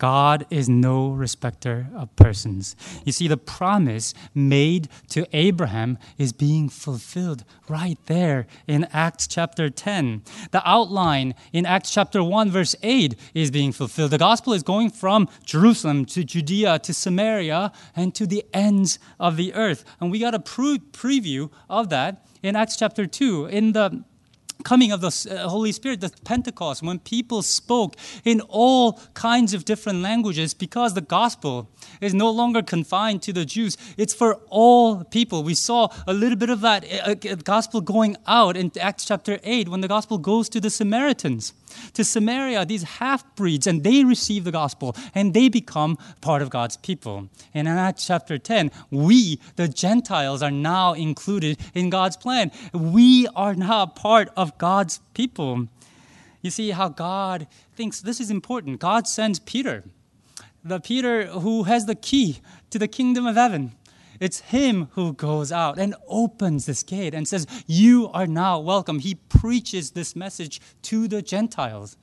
God 0.00 0.46
is 0.48 0.66
no 0.66 1.10
respecter 1.10 1.88
of 1.94 2.16
persons. 2.16 2.74
You 3.04 3.12
see, 3.12 3.28
the 3.28 3.36
promise 3.36 4.14
made 4.34 4.88
to 5.10 5.26
Abraham 5.36 5.98
is 6.16 6.32
being 6.32 6.70
fulfilled 6.70 7.44
right 7.68 7.98
there 8.06 8.46
in 8.66 8.88
Acts 8.94 9.26
chapter 9.26 9.68
10. 9.68 10.22
The 10.52 10.66
outline 10.66 11.34
in 11.52 11.66
Acts 11.66 11.90
chapter 11.90 12.24
1, 12.24 12.50
verse 12.50 12.74
8 12.82 13.14
is 13.34 13.50
being 13.50 13.72
fulfilled. 13.72 14.12
The 14.12 14.16
gospel 14.16 14.54
is 14.54 14.62
going 14.62 14.88
from 14.88 15.28
Jerusalem 15.44 16.06
to 16.06 16.24
Judea 16.24 16.78
to 16.78 16.94
Samaria 16.94 17.70
and 17.94 18.14
to 18.14 18.26
the 18.26 18.42
ends 18.54 18.98
of 19.18 19.36
the 19.36 19.52
earth. 19.52 19.84
And 20.00 20.10
we 20.10 20.18
got 20.18 20.34
a 20.34 20.40
pre- 20.40 20.78
preview 20.78 21.50
of 21.68 21.90
that 21.90 22.26
in 22.42 22.56
Acts 22.56 22.76
chapter 22.76 23.06
2. 23.06 23.46
In 23.46 23.72
the 23.72 24.02
coming 24.60 24.92
of 24.92 25.00
the 25.00 25.08
uh, 25.30 25.48
Holy 25.48 25.72
Spirit, 25.72 26.00
the 26.00 26.10
Pentecost, 26.24 26.82
when 26.82 26.98
people 26.98 27.42
spoke 27.42 27.96
in 28.24 28.40
all 28.42 29.00
kinds 29.14 29.54
of 29.54 29.64
different 29.64 30.02
languages 30.02 30.54
because 30.54 30.94
the 30.94 31.00
gospel 31.00 31.68
is 32.00 32.14
no 32.14 32.30
longer 32.30 32.62
confined 32.62 33.22
to 33.22 33.32
the 33.32 33.44
Jews. 33.44 33.76
It's 33.96 34.14
for 34.14 34.34
all 34.48 35.04
people. 35.04 35.42
We 35.42 35.54
saw 35.54 35.88
a 36.06 36.12
little 36.12 36.36
bit 36.36 36.50
of 36.50 36.60
that 36.60 36.84
uh, 36.84 37.14
uh, 37.28 37.34
gospel 37.36 37.80
going 37.80 38.16
out 38.26 38.56
in 38.56 38.70
Acts 38.80 39.04
chapter 39.04 39.38
8 39.42 39.68
when 39.68 39.80
the 39.80 39.88
gospel 39.88 40.18
goes 40.18 40.48
to 40.50 40.60
the 40.60 40.70
Samaritans 40.70 41.52
to 41.94 42.04
Samaria, 42.04 42.64
these 42.64 42.82
half 42.82 43.24
breeds, 43.36 43.66
and 43.66 43.82
they 43.84 44.04
receive 44.04 44.44
the 44.44 44.52
gospel 44.52 44.96
and 45.14 45.34
they 45.34 45.48
become 45.48 45.98
part 46.20 46.42
of 46.42 46.50
God's 46.50 46.76
people. 46.76 47.28
And 47.54 47.68
in 47.68 47.76
Acts 47.76 48.06
chapter 48.06 48.38
10, 48.38 48.70
we, 48.90 49.40
the 49.56 49.68
Gentiles, 49.68 50.42
are 50.42 50.50
now 50.50 50.92
included 50.92 51.58
in 51.74 51.90
God's 51.90 52.16
plan. 52.16 52.50
We 52.72 53.26
are 53.34 53.54
now 53.54 53.86
part 53.86 54.30
of 54.36 54.56
God's 54.58 55.00
people. 55.14 55.68
You 56.42 56.50
see 56.50 56.70
how 56.70 56.88
God 56.88 57.46
thinks 57.74 58.00
this 58.00 58.20
is 58.20 58.30
important. 58.30 58.80
God 58.80 59.06
sends 59.06 59.38
Peter, 59.38 59.84
the 60.64 60.80
Peter 60.80 61.26
who 61.26 61.64
has 61.64 61.86
the 61.86 61.94
key 61.94 62.40
to 62.70 62.78
the 62.78 62.88
kingdom 62.88 63.26
of 63.26 63.36
heaven. 63.36 63.72
It's 64.20 64.40
him 64.40 64.88
who 64.92 65.14
goes 65.14 65.50
out 65.50 65.78
and 65.78 65.94
opens 66.06 66.66
this 66.66 66.82
gate 66.82 67.14
and 67.14 67.26
says, 67.26 67.46
You 67.66 68.10
are 68.12 68.26
now 68.26 68.60
welcome. 68.60 68.98
He 68.98 69.14
preaches 69.14 69.92
this 69.92 70.14
message 70.14 70.60
to 70.82 71.08
the 71.08 71.22
Gentiles. 71.22 71.96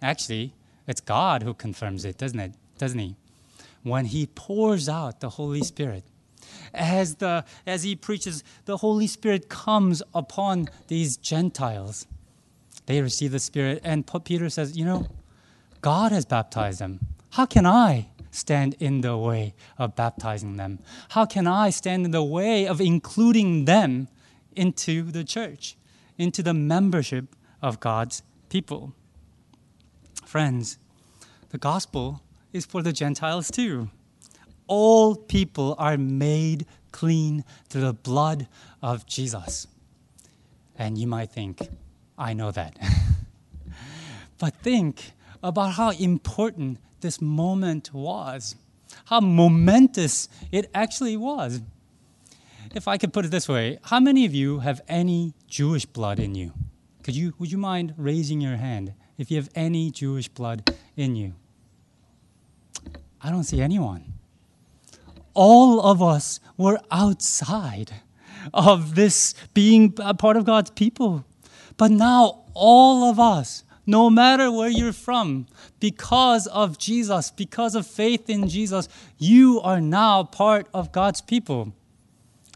Actually, 0.00 0.54
it's 0.86 1.02
God 1.02 1.42
who 1.42 1.52
confirms 1.52 2.06
it, 2.06 2.16
doesn't 2.16 2.40
it? 2.40 2.54
Doesn't 2.78 2.98
he? 2.98 3.14
When 3.82 4.06
he 4.06 4.26
pours 4.26 4.88
out 4.88 5.20
the 5.20 5.30
Holy 5.30 5.62
Spirit, 5.62 6.04
as, 6.72 7.16
the, 7.16 7.44
as 7.66 7.82
he 7.82 7.94
preaches, 7.94 8.42
the 8.64 8.78
Holy 8.78 9.06
Spirit 9.06 9.48
comes 9.50 10.02
upon 10.14 10.68
these 10.88 11.18
Gentiles. 11.18 12.06
They 12.86 13.02
receive 13.02 13.32
the 13.32 13.38
Spirit, 13.38 13.80
and 13.84 14.08
Peter 14.24 14.48
says, 14.48 14.76
You 14.76 14.86
know, 14.86 15.06
God 15.82 16.12
has 16.12 16.24
baptized 16.24 16.80
them. 16.80 17.00
How 17.30 17.46
can 17.46 17.66
I 17.66 18.08
stand 18.30 18.74
in 18.78 19.00
the 19.00 19.16
way 19.16 19.54
of 19.78 19.96
baptizing 19.96 20.56
them? 20.56 20.78
How 21.10 21.26
can 21.26 21.46
I 21.46 21.70
stand 21.70 22.04
in 22.04 22.10
the 22.10 22.24
way 22.24 22.66
of 22.66 22.80
including 22.80 23.64
them 23.64 24.08
into 24.54 25.10
the 25.10 25.24
church, 25.24 25.76
into 26.18 26.42
the 26.42 26.54
membership 26.54 27.34
of 27.62 27.80
God's 27.80 28.22
people? 28.48 28.94
Friends, 30.24 30.78
the 31.50 31.58
gospel 31.58 32.22
is 32.52 32.66
for 32.66 32.82
the 32.82 32.92
Gentiles 32.92 33.50
too. 33.50 33.90
All 34.66 35.16
people 35.16 35.74
are 35.78 35.96
made 35.96 36.66
clean 36.92 37.44
through 37.68 37.82
the 37.82 37.92
blood 37.92 38.46
of 38.82 39.06
Jesus. 39.06 39.66
And 40.76 40.96
you 40.96 41.06
might 41.06 41.30
think, 41.30 41.68
I 42.16 42.32
know 42.32 42.50
that. 42.52 42.78
but 44.38 44.54
think 44.56 45.12
about 45.42 45.72
how 45.72 45.90
important 45.90 46.78
this 47.00 47.20
moment 47.20 47.92
was, 47.92 48.56
how 49.06 49.20
momentous 49.20 50.28
it 50.50 50.70
actually 50.74 51.16
was. 51.16 51.60
If 52.74 52.86
I 52.86 52.98
could 52.98 53.12
put 53.12 53.24
it 53.24 53.30
this 53.30 53.48
way, 53.48 53.78
how 53.82 54.00
many 54.00 54.24
of 54.24 54.34
you 54.34 54.60
have 54.60 54.80
any 54.88 55.34
Jewish 55.48 55.86
blood 55.86 56.20
in 56.20 56.34
you? 56.34 56.52
Could 57.02 57.16
you, 57.16 57.34
would 57.38 57.50
you 57.50 57.58
mind 57.58 57.94
raising 57.96 58.40
your 58.40 58.56
hand 58.56 58.94
if 59.18 59.30
you 59.30 59.36
have 59.36 59.50
any 59.54 59.90
Jewish 59.90 60.28
blood 60.28 60.74
in 60.96 61.16
you? 61.16 61.34
I 63.22 63.30
don't 63.30 63.44
see 63.44 63.60
anyone. 63.60 64.14
All 65.34 65.80
of 65.80 66.02
us 66.02 66.40
were 66.56 66.78
outside 66.90 67.92
of 68.54 68.94
this 68.94 69.34
being 69.54 69.94
a 69.98 70.14
part 70.14 70.36
of 70.36 70.44
God's 70.44 70.70
people. 70.70 71.24
But 71.76 71.90
now 71.90 72.44
all 72.54 73.10
of 73.10 73.18
us 73.18 73.64
no 73.90 74.08
matter 74.08 74.52
where 74.52 74.68
you're 74.68 74.92
from, 74.92 75.46
because 75.80 76.46
of 76.46 76.78
Jesus, 76.78 77.30
because 77.30 77.74
of 77.74 77.86
faith 77.86 78.30
in 78.30 78.48
Jesus, 78.48 78.88
you 79.18 79.60
are 79.60 79.80
now 79.80 80.22
part 80.22 80.68
of 80.72 80.92
God's 80.92 81.20
people. 81.20 81.72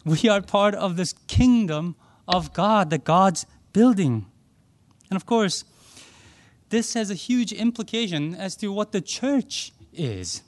We 0.04 0.28
are 0.28 0.40
part 0.40 0.74
of 0.74 0.96
this 0.96 1.12
kingdom 1.26 1.96
of 2.28 2.52
God 2.52 2.90
that 2.90 3.04
God's 3.04 3.46
building. 3.72 4.26
And 5.10 5.16
of 5.16 5.26
course, 5.26 5.64
this 6.70 6.94
has 6.94 7.10
a 7.10 7.14
huge 7.14 7.52
implication 7.52 8.34
as 8.34 8.56
to 8.56 8.72
what 8.72 8.92
the 8.92 9.00
church 9.00 9.72
is. 9.92 10.42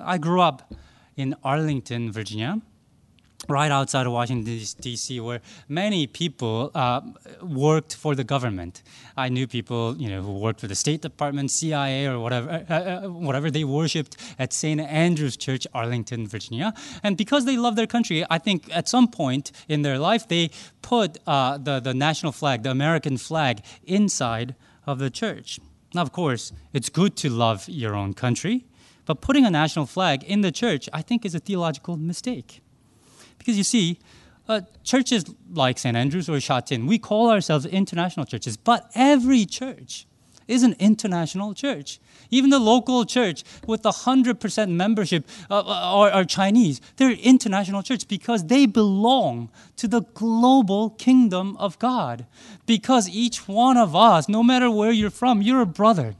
I 0.00 0.18
grew 0.18 0.40
up 0.40 0.72
in 1.16 1.34
Arlington, 1.44 2.10
Virginia, 2.10 2.62
right 3.50 3.70
outside 3.70 4.06
of 4.06 4.12
Washington, 4.12 4.44
D.C., 4.80 5.20
where 5.20 5.40
many 5.68 6.06
people 6.06 6.70
uh, 6.74 7.00
worked 7.42 7.94
for 7.96 8.14
the 8.14 8.24
government. 8.24 8.82
I 9.16 9.28
knew 9.28 9.46
people, 9.46 9.96
you 9.96 10.08
know, 10.08 10.22
who 10.22 10.38
worked 10.38 10.60
for 10.60 10.68
the 10.68 10.74
State 10.74 11.02
Department, 11.02 11.50
CIA, 11.50 12.06
or 12.06 12.18
whatever, 12.18 12.64
uh, 12.68 12.74
uh, 12.74 13.00
whatever 13.08 13.50
they 13.50 13.64
worshipped 13.64 14.16
at 14.38 14.52
St. 14.52 14.80
Andrew's 14.80 15.36
Church, 15.36 15.66
Arlington, 15.74 16.26
Virginia. 16.26 16.72
And 17.02 17.16
because 17.16 17.44
they 17.44 17.56
love 17.56 17.76
their 17.76 17.86
country, 17.86 18.24
I 18.30 18.38
think 18.38 18.74
at 18.74 18.88
some 18.88 19.08
point 19.08 19.52
in 19.68 19.82
their 19.82 19.98
life, 19.98 20.28
they 20.28 20.50
put 20.82 21.18
uh, 21.26 21.58
the, 21.58 21.80
the 21.80 21.94
national 21.94 22.32
flag, 22.32 22.62
the 22.62 22.70
American 22.70 23.16
flag, 23.16 23.62
inside 23.84 24.54
of 24.86 24.98
the 24.98 25.10
church. 25.10 25.60
Now, 25.94 26.02
of 26.02 26.12
course, 26.12 26.52
it's 26.72 26.88
good 26.88 27.16
to 27.16 27.28
love 27.28 27.68
your 27.68 27.96
own 27.96 28.14
country, 28.14 28.64
but 29.06 29.20
putting 29.20 29.44
a 29.44 29.50
national 29.50 29.86
flag 29.86 30.22
in 30.22 30.40
the 30.42 30.52
church, 30.52 30.88
I 30.92 31.02
think, 31.02 31.24
is 31.24 31.34
a 31.34 31.40
theological 31.40 31.96
mistake. 31.96 32.60
Because 33.40 33.56
you 33.56 33.64
see, 33.64 33.98
uh, 34.48 34.60
churches 34.84 35.24
like 35.50 35.78
St. 35.78 35.96
Andrews 35.96 36.28
or 36.28 36.38
Sha 36.40 36.60
Tin, 36.60 36.86
we 36.86 36.98
call 36.98 37.30
ourselves 37.30 37.64
international 37.64 38.26
churches, 38.26 38.58
but 38.58 38.90
every 38.94 39.46
church 39.46 40.06
is 40.46 40.62
an 40.62 40.76
international 40.78 41.54
church. 41.54 42.00
Even 42.30 42.50
the 42.50 42.58
local 42.58 43.06
church 43.06 43.44
with 43.66 43.82
the 43.82 43.92
100% 43.92 44.68
membership 44.68 45.26
uh, 45.48 45.60
uh, 45.60 45.62
are, 45.64 46.10
are 46.10 46.24
Chinese. 46.24 46.82
They're 46.96 47.12
international 47.12 47.82
church 47.82 48.06
because 48.08 48.44
they 48.44 48.66
belong 48.66 49.48
to 49.76 49.88
the 49.88 50.02
global 50.02 50.90
kingdom 50.90 51.56
of 51.56 51.78
God. 51.78 52.26
Because 52.66 53.08
each 53.08 53.48
one 53.48 53.78
of 53.78 53.96
us, 53.96 54.28
no 54.28 54.42
matter 54.42 54.70
where 54.70 54.92
you're 54.92 55.10
from, 55.10 55.40
you're 55.40 55.62
a 55.62 55.66
brother. 55.66 56.16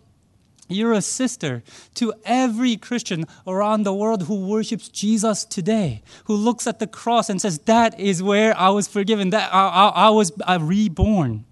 You're 0.70 0.92
a 0.92 1.02
sister 1.02 1.62
to 1.94 2.14
every 2.24 2.76
Christian 2.76 3.26
around 3.46 3.82
the 3.82 3.92
world 3.92 4.22
who 4.22 4.46
worships 4.46 4.88
Jesus 4.88 5.44
today, 5.44 6.02
who 6.24 6.34
looks 6.34 6.66
at 6.66 6.78
the 6.78 6.86
cross 6.86 7.28
and 7.28 7.40
says, 7.40 7.58
That 7.60 7.98
is 7.98 8.22
where 8.22 8.56
I 8.56 8.68
was 8.70 8.86
forgiven, 8.86 9.30
that 9.30 9.52
I, 9.52 9.66
I, 9.66 9.88
I 9.88 10.10
was 10.10 10.32
reborn. 10.60 11.44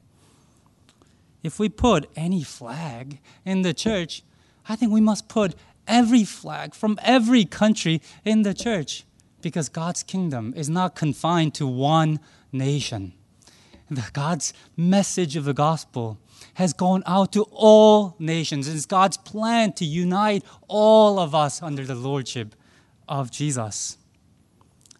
If 1.42 1.58
we 1.58 1.68
put 1.68 2.08
any 2.14 2.42
flag 2.44 3.18
in 3.44 3.62
the 3.62 3.74
church, 3.74 4.22
I 4.68 4.76
think 4.76 4.92
we 4.92 5.00
must 5.00 5.28
put 5.28 5.54
every 5.86 6.24
flag 6.24 6.74
from 6.74 6.98
every 7.02 7.44
country 7.44 8.00
in 8.24 8.42
the 8.42 8.54
church 8.54 9.04
because 9.42 9.68
God's 9.68 10.02
kingdom 10.02 10.52
is 10.56 10.68
not 10.68 10.94
confined 10.94 11.54
to 11.54 11.66
one 11.66 12.20
nation. 12.52 13.14
God's 14.12 14.52
message 14.76 15.36
of 15.36 15.44
the 15.44 15.54
gospel 15.54 16.18
has 16.54 16.72
gone 16.72 17.02
out 17.06 17.32
to 17.32 17.42
all 17.52 18.16
nations. 18.18 18.68
It's 18.68 18.86
God's 18.86 19.16
plan 19.16 19.72
to 19.74 19.84
unite 19.84 20.44
all 20.66 21.18
of 21.18 21.34
us 21.34 21.62
under 21.62 21.84
the 21.84 21.94
lordship 21.94 22.54
of 23.08 23.30
Jesus. 23.30 23.96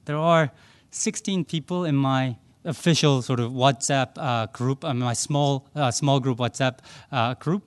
There 0.05 0.17
are 0.17 0.51
16 0.91 1.45
people 1.45 1.85
in 1.85 1.97
my 1.97 2.37
official 2.65 3.23
sort 3.23 3.41
of 3.41 3.53
WhatsApp 3.53 4.11
uh, 4.17 4.47
group, 4.47 4.85
uh, 4.85 4.95
my 4.95 5.13
small 5.13 5.67
uh, 5.75 5.91
small 5.91 6.21
group 6.21 6.39
WhatsApp 6.39 6.79
uh, 7.13 7.35
group. 7.35 7.63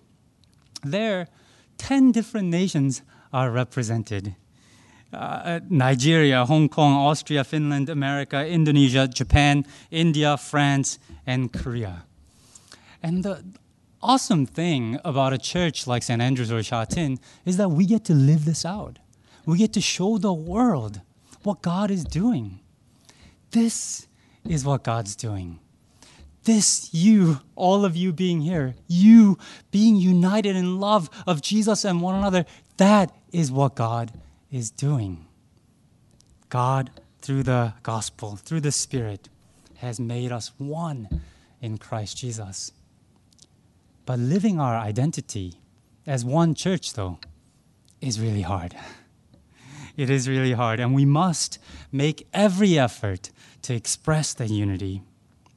There, 0.84 1.28
10 1.78 2.12
different 2.12 2.50
nations 2.50 3.02
are 3.34 3.52
represented. 3.52 4.36
Uh, 5.14 5.60
Nigeria, 5.70 6.46
Hong 6.46 6.70
Kong, 6.70 6.94
Austria, 6.94 7.44
Finland, 7.44 7.90
America, 7.90 8.48
Indonesia, 8.48 9.08
Japan, 9.08 9.66
India, 9.92 10.38
France, 10.38 11.00
and 11.28 11.52
Korea. 11.52 12.06
And 13.04 13.24
the 13.24 13.44
awesome 14.04 14.46
thing 14.46 15.00
about 15.04 15.34
a 15.34 15.38
church 15.38 15.88
like 15.88 16.04
St. 16.04 16.22
Andrews 16.22 16.52
or 16.52 16.62
Sha 16.64 16.86
Tin 16.86 17.20
is 17.46 17.58
that 17.58 17.70
we 17.70 17.86
get 17.86 18.06
to 18.06 18.14
live 18.14 18.46
this 18.46 18.66
out. 18.66 19.00
We 19.46 19.58
get 19.58 19.74
to 19.74 19.82
show 19.82 20.18
the 20.18 20.34
world 20.34 21.02
what 21.44 21.62
God 21.62 21.92
is 21.92 22.04
doing. 22.04 22.60
This 23.52 24.08
is 24.48 24.66
what 24.66 24.84
God's 24.84 25.16
doing. 25.16 25.60
This, 26.44 26.92
you, 26.94 27.42
all 27.56 27.86
of 27.86 27.96
you 27.96 28.12
being 28.12 28.42
here, 28.42 28.76
you 28.88 29.38
being 29.70 29.96
united 29.96 30.56
in 30.56 30.80
love 30.80 31.10
of 31.28 31.42
Jesus 31.42 31.86
and 31.86 32.02
one 32.02 32.16
another, 32.16 32.46
that 32.78 33.16
is 33.32 33.52
what 33.52 33.76
God 33.76 34.12
is 34.50 34.72
doing. 34.72 35.28
God, 36.50 36.90
through 37.22 37.44
the 37.44 37.74
gospel, 37.84 38.36
through 38.36 38.62
the 38.62 38.72
Spirit, 38.72 39.30
has 39.78 40.00
made 40.00 40.32
us 40.32 40.52
one 40.58 41.22
in 41.62 41.78
Christ 41.78 42.18
Jesus. 42.18 42.72
But 44.06 44.20
living 44.20 44.60
our 44.60 44.76
identity 44.76 45.62
as 46.08 46.26
one 46.26 46.56
church, 46.56 46.94
though, 46.94 47.20
is 48.00 48.20
really 48.20 48.42
hard. 48.42 48.76
It 49.98 50.10
is 50.10 50.28
really 50.28 50.54
hard, 50.54 50.80
and 50.80 50.96
we 50.96 51.04
must 51.04 51.60
make 51.92 52.26
every 52.34 52.80
effort 52.80 53.30
to 53.64 53.74
express 53.76 54.34
the 54.34 54.48
unity. 54.48 55.04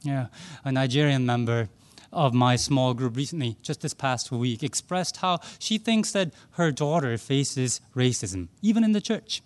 Yeah, 0.03 0.27
a 0.65 0.73
Nigerian 0.73 1.25
member 1.25 1.69
of 2.13 2.35
my 2.35 2.57
small 2.57 2.95
group 2.95 3.17
recently, 3.17 3.57
just 3.63 3.81
this 3.81 3.95
past 3.95 4.33
week, 4.33 4.63
expressed 4.63 5.19
how 5.19 5.39
she 5.61 5.79
thinks 5.79 6.11
that 6.13 6.35
her 6.53 6.73
daughter 6.73 7.17
faces 7.17 7.81
racism, 7.95 8.49
even 8.61 8.83
in 8.83 8.91
the 8.91 9.01
church. 9.01 9.41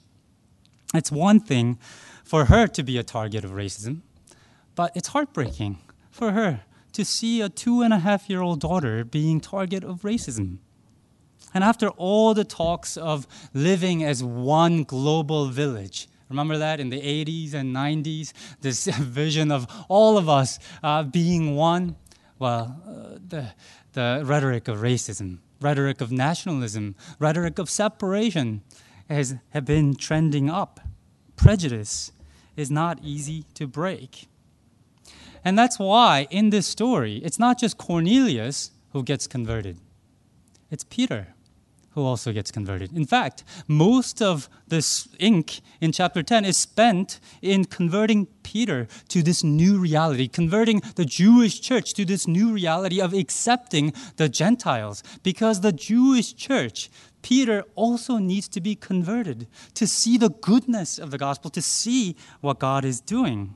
It's 0.95 1.13
one 1.13 1.39
thing 1.39 1.79
for 2.25 2.47
her 2.47 2.67
to 2.67 2.83
be 2.83 2.97
a 2.97 3.03
target 3.03 3.45
of 3.45 3.53
racism, 3.53 4.01
but 4.75 4.97
it's 4.97 5.09
heartbreaking 5.09 5.79
for 6.11 6.33
her 6.33 6.63
to 6.99 7.05
see 7.05 7.41
a 7.41 7.49
two 7.49 7.81
and 7.81 7.95
a 7.95 8.01
half 8.01 8.29
year 8.29 8.43
old 8.43 8.59
daughter 8.59 9.05
being 9.05 9.41
target 9.41 9.85
of 9.85 10.03
racism. 10.03 10.59
And 11.55 11.63
after 11.63 11.91
all 11.91 12.35
the 12.35 12.43
talks 12.43 12.97
of 12.97 13.25
living 13.55 14.03
as 14.03 14.25
one 14.25 14.83
global 14.83 15.47
village, 15.47 16.09
Remember 16.29 16.59
that 16.59 16.79
in 16.79 16.91
the 16.91 17.01
80s 17.01 17.55
and 17.55 17.75
90s? 17.75 18.35
This 18.61 18.85
vision 18.99 19.51
of 19.51 19.67
all 19.89 20.19
of 20.19 20.29
us 20.29 20.59
uh, 20.83 21.05
being 21.05 21.57
one? 21.57 21.97
Well, 22.39 22.83
uh, 22.87 23.19
the, 23.27 23.53
the 23.95 24.23
rhetoric 24.27 24.69
of 24.69 24.81
racism, 24.81 25.39
rhetoric 25.59 26.03
of 26.03 26.13
nationalism, 26.13 26.97
rhetoric 27.19 27.59
of 27.59 27.71
separation 27.71 28.61
has 29.09 29.37
have 29.51 29.65
been 29.65 29.95
trending 29.95 30.51
up. 30.51 30.81
Prejudice 31.35 32.13
is 32.57 32.71
not 32.71 32.99
easy 33.03 33.45
to 33.55 33.67
break. 33.67 34.29
And 35.49 35.59
that's 35.59 35.79
why 35.79 36.27
in 36.29 36.51
this 36.51 36.67
story, 36.67 37.23
it's 37.25 37.39
not 37.39 37.59
just 37.59 37.79
Cornelius 37.79 38.71
who 38.93 39.03
gets 39.03 39.27
converted, 39.27 39.79
it's 40.71 40.85
Peter 40.85 41.29
who 41.93 42.03
also 42.03 42.35
gets 42.35 42.51
converted. 42.51 42.93
In 42.93 43.07
fact, 43.07 43.45
most 43.67 44.21
of 44.21 44.51
this 44.67 45.09
ink 45.19 45.63
in 45.81 45.91
chapter 45.91 46.23
10 46.23 46.45
is 46.45 46.59
spent 46.59 47.19
in 47.41 47.65
converting 47.65 48.27
Peter 48.43 48.89
to 49.09 49.23
this 49.23 49.43
new 49.43 49.79
reality, 49.79 50.29
converting 50.29 50.83
the 50.97 51.07
Jewish 51.07 51.63
church 51.63 51.95
to 51.95 52.05
this 52.05 52.29
new 52.29 52.53
reality 52.53 53.01
of 53.01 53.15
accepting 53.15 53.95
the 54.17 54.29
Gentiles. 54.29 55.03
Because 55.23 55.63
the 55.63 55.73
Jewish 55.73 56.35
church, 56.35 56.91
Peter 57.23 57.65
also 57.75 58.19
needs 58.19 58.49
to 58.49 58.61
be 58.61 58.75
converted 58.75 59.47
to 59.73 59.87
see 59.87 60.19
the 60.19 60.29
goodness 60.29 60.99
of 60.99 61.11
the 61.11 61.17
gospel, 61.17 61.51
to 61.53 61.63
see 61.63 62.17
what 62.43 62.59
God 62.59 62.85
is 62.85 63.01
doing. 63.01 63.55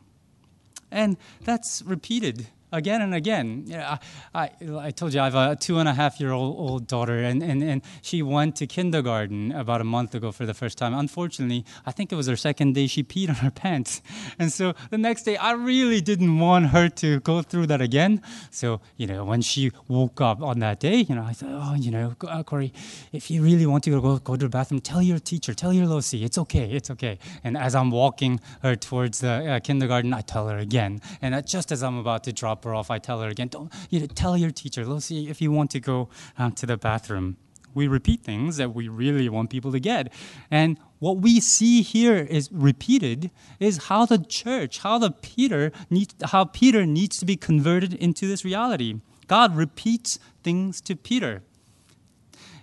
And 0.92 1.16
that's 1.42 1.82
repeated 1.82 2.46
again 2.72 3.02
and 3.02 3.14
again. 3.14 3.66
I, 3.72 3.98
I, 4.34 4.50
I, 4.78 4.90
told 4.90 5.12
you 5.14 5.20
I 5.20 5.24
have 5.24 5.34
a 5.34 5.56
two 5.56 5.78
and 5.78 5.88
a 5.88 5.94
half 5.94 6.18
year 6.18 6.32
old, 6.32 6.58
old 6.58 6.86
daughter, 6.86 7.18
and, 7.18 7.42
and, 7.42 7.62
and 7.62 7.82
she 8.00 8.22
went 8.22 8.56
to 8.56 8.66
kindergarten 8.66 9.52
about 9.52 9.80
a 9.80 9.84
month 9.84 10.14
ago 10.14 10.32
for 10.32 10.46
the 10.46 10.54
first 10.54 10.78
time. 10.78 10.94
Unfortunately, 10.94 11.64
I 11.86 11.92
think 11.92 12.10
it 12.12 12.16
was 12.16 12.26
her 12.26 12.36
second 12.36 12.74
day, 12.74 12.86
she 12.86 13.02
peed 13.04 13.28
on 13.28 13.36
her 13.36 13.50
pants. 13.62 14.00
And 14.38 14.52
so 14.52 14.74
the 14.90 14.98
next 14.98 15.24
day, 15.24 15.36
I 15.36 15.52
really 15.52 16.00
didn't 16.00 16.38
want 16.38 16.66
her 16.68 16.88
to 16.88 17.20
go 17.20 17.42
through 17.42 17.66
that 17.66 17.80
again. 17.80 18.22
So, 18.50 18.80
you 18.96 19.06
know, 19.06 19.24
when 19.24 19.42
she 19.42 19.70
woke 19.88 20.20
up 20.20 20.42
on 20.42 20.60
that 20.60 20.80
day, 20.80 20.96
you 20.96 21.14
know, 21.14 21.24
I 21.24 21.34
thought, 21.34 21.50
oh, 21.52 21.74
you 21.74 21.90
know, 21.90 22.14
uh, 22.26 22.42
Corey, 22.42 22.72
if 23.12 23.30
you 23.30 23.42
really 23.42 23.66
want 23.66 23.84
to 23.84 24.00
go, 24.00 24.18
go 24.18 24.36
to 24.36 24.46
the 24.46 24.48
bathroom, 24.48 24.80
tell 24.80 25.02
your 25.02 25.18
teacher, 25.18 25.52
tell 25.52 25.72
your 25.72 25.86
Losi, 25.86 26.24
it's 26.24 26.38
okay, 26.38 26.70
it's 26.70 26.90
okay. 26.90 27.18
And 27.44 27.56
as 27.56 27.74
I'm 27.74 27.90
walking 27.90 28.40
her 28.62 28.76
towards 28.76 29.20
the 29.20 29.52
uh, 29.52 29.60
kindergarten, 29.60 30.14
I 30.14 30.22
tell 30.22 30.48
her 30.48 30.56
again. 30.56 31.00
And 31.20 31.46
just 31.46 31.70
as 31.72 31.82
I'm 31.82 31.98
about 31.98 32.24
to 32.24 32.32
drop 32.32 32.61
her 32.64 32.74
off, 32.74 32.90
I 32.90 32.98
tell 32.98 33.20
her 33.20 33.28
again, 33.28 33.48
don't, 33.48 33.72
you 33.90 34.00
know, 34.00 34.06
tell 34.06 34.36
your 34.36 34.50
teacher, 34.50 34.84
let's 34.84 35.06
see 35.06 35.28
if 35.28 35.40
you 35.40 35.50
want 35.50 35.70
to 35.72 35.80
go 35.80 36.08
um, 36.38 36.52
to 36.52 36.66
the 36.66 36.76
bathroom. 36.76 37.36
We 37.74 37.88
repeat 37.88 38.22
things 38.22 38.58
that 38.58 38.74
we 38.74 38.88
really 38.88 39.28
want 39.28 39.50
people 39.50 39.72
to 39.72 39.80
get. 39.80 40.12
And 40.50 40.78
what 40.98 41.18
we 41.18 41.40
see 41.40 41.82
here 41.82 42.16
is 42.18 42.50
repeated 42.52 43.30
is 43.58 43.84
how 43.84 44.04
the 44.04 44.18
church, 44.18 44.80
how 44.80 44.98
the 44.98 45.10
Peter 45.10 45.72
needs, 45.88 46.14
how 46.24 46.44
Peter 46.44 46.84
needs 46.84 47.18
to 47.18 47.24
be 47.24 47.36
converted 47.36 47.94
into 47.94 48.26
this 48.26 48.44
reality. 48.44 49.00
God 49.26 49.56
repeats 49.56 50.18
things 50.42 50.80
to 50.82 50.94
Peter. 50.94 51.42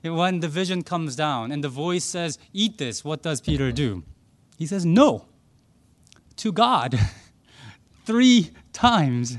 When 0.03 0.39
the 0.39 0.47
vision 0.47 0.83
comes 0.83 1.15
down 1.15 1.51
and 1.51 1.63
the 1.63 1.69
voice 1.69 2.05
says, 2.05 2.37
Eat 2.53 2.77
this, 2.77 3.03
what 3.03 3.21
does 3.21 3.41
Peter 3.41 3.71
do? 3.71 4.03
He 4.57 4.65
says, 4.65 4.85
No, 4.85 5.25
to 6.37 6.51
God, 6.51 6.97
three 8.05 8.51
times. 8.71 9.37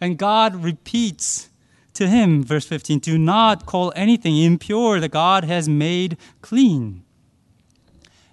And 0.00 0.18
God 0.18 0.62
repeats 0.62 1.48
to 1.94 2.08
him, 2.08 2.44
verse 2.44 2.66
15, 2.66 2.98
Do 3.00 3.18
not 3.18 3.66
call 3.66 3.92
anything 3.96 4.36
impure 4.36 5.00
that 5.00 5.10
God 5.10 5.44
has 5.44 5.68
made 5.68 6.16
clean. 6.42 7.02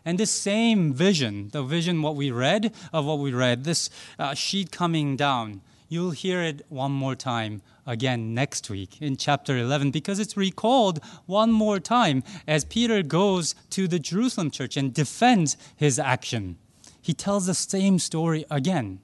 And 0.05 0.17
this 0.17 0.31
same 0.31 0.93
vision, 0.93 1.49
the 1.49 1.63
vision 1.63 2.01
what 2.01 2.15
we 2.15 2.29
read 2.29 2.73
of 2.91 3.05
what 3.05 3.19
we 3.19 3.31
read, 3.31 3.63
this 3.63 3.89
uh, 4.19 4.33
sheet 4.33 4.71
coming 4.71 5.15
down, 5.15 5.61
you'll 5.87 6.11
hear 6.11 6.41
it 6.41 6.65
one 6.69 6.91
more 6.91 7.15
time 7.15 7.61
again 7.85 8.33
next 8.33 8.69
week 8.69 9.01
in 9.01 9.15
chapter 9.15 9.57
11 9.57 9.91
because 9.91 10.19
it's 10.19 10.35
recalled 10.35 10.99
one 11.25 11.51
more 11.51 11.79
time 11.79 12.23
as 12.47 12.65
Peter 12.65 13.01
goes 13.01 13.55
to 13.69 13.87
the 13.87 13.99
Jerusalem 13.99 14.51
church 14.51 14.75
and 14.75 14.93
defends 14.93 15.55
his 15.75 15.99
action. 15.99 16.57
He 17.01 17.13
tells 17.13 17.45
the 17.45 17.53
same 17.53 17.99
story 17.99 18.45
again. 18.49 18.99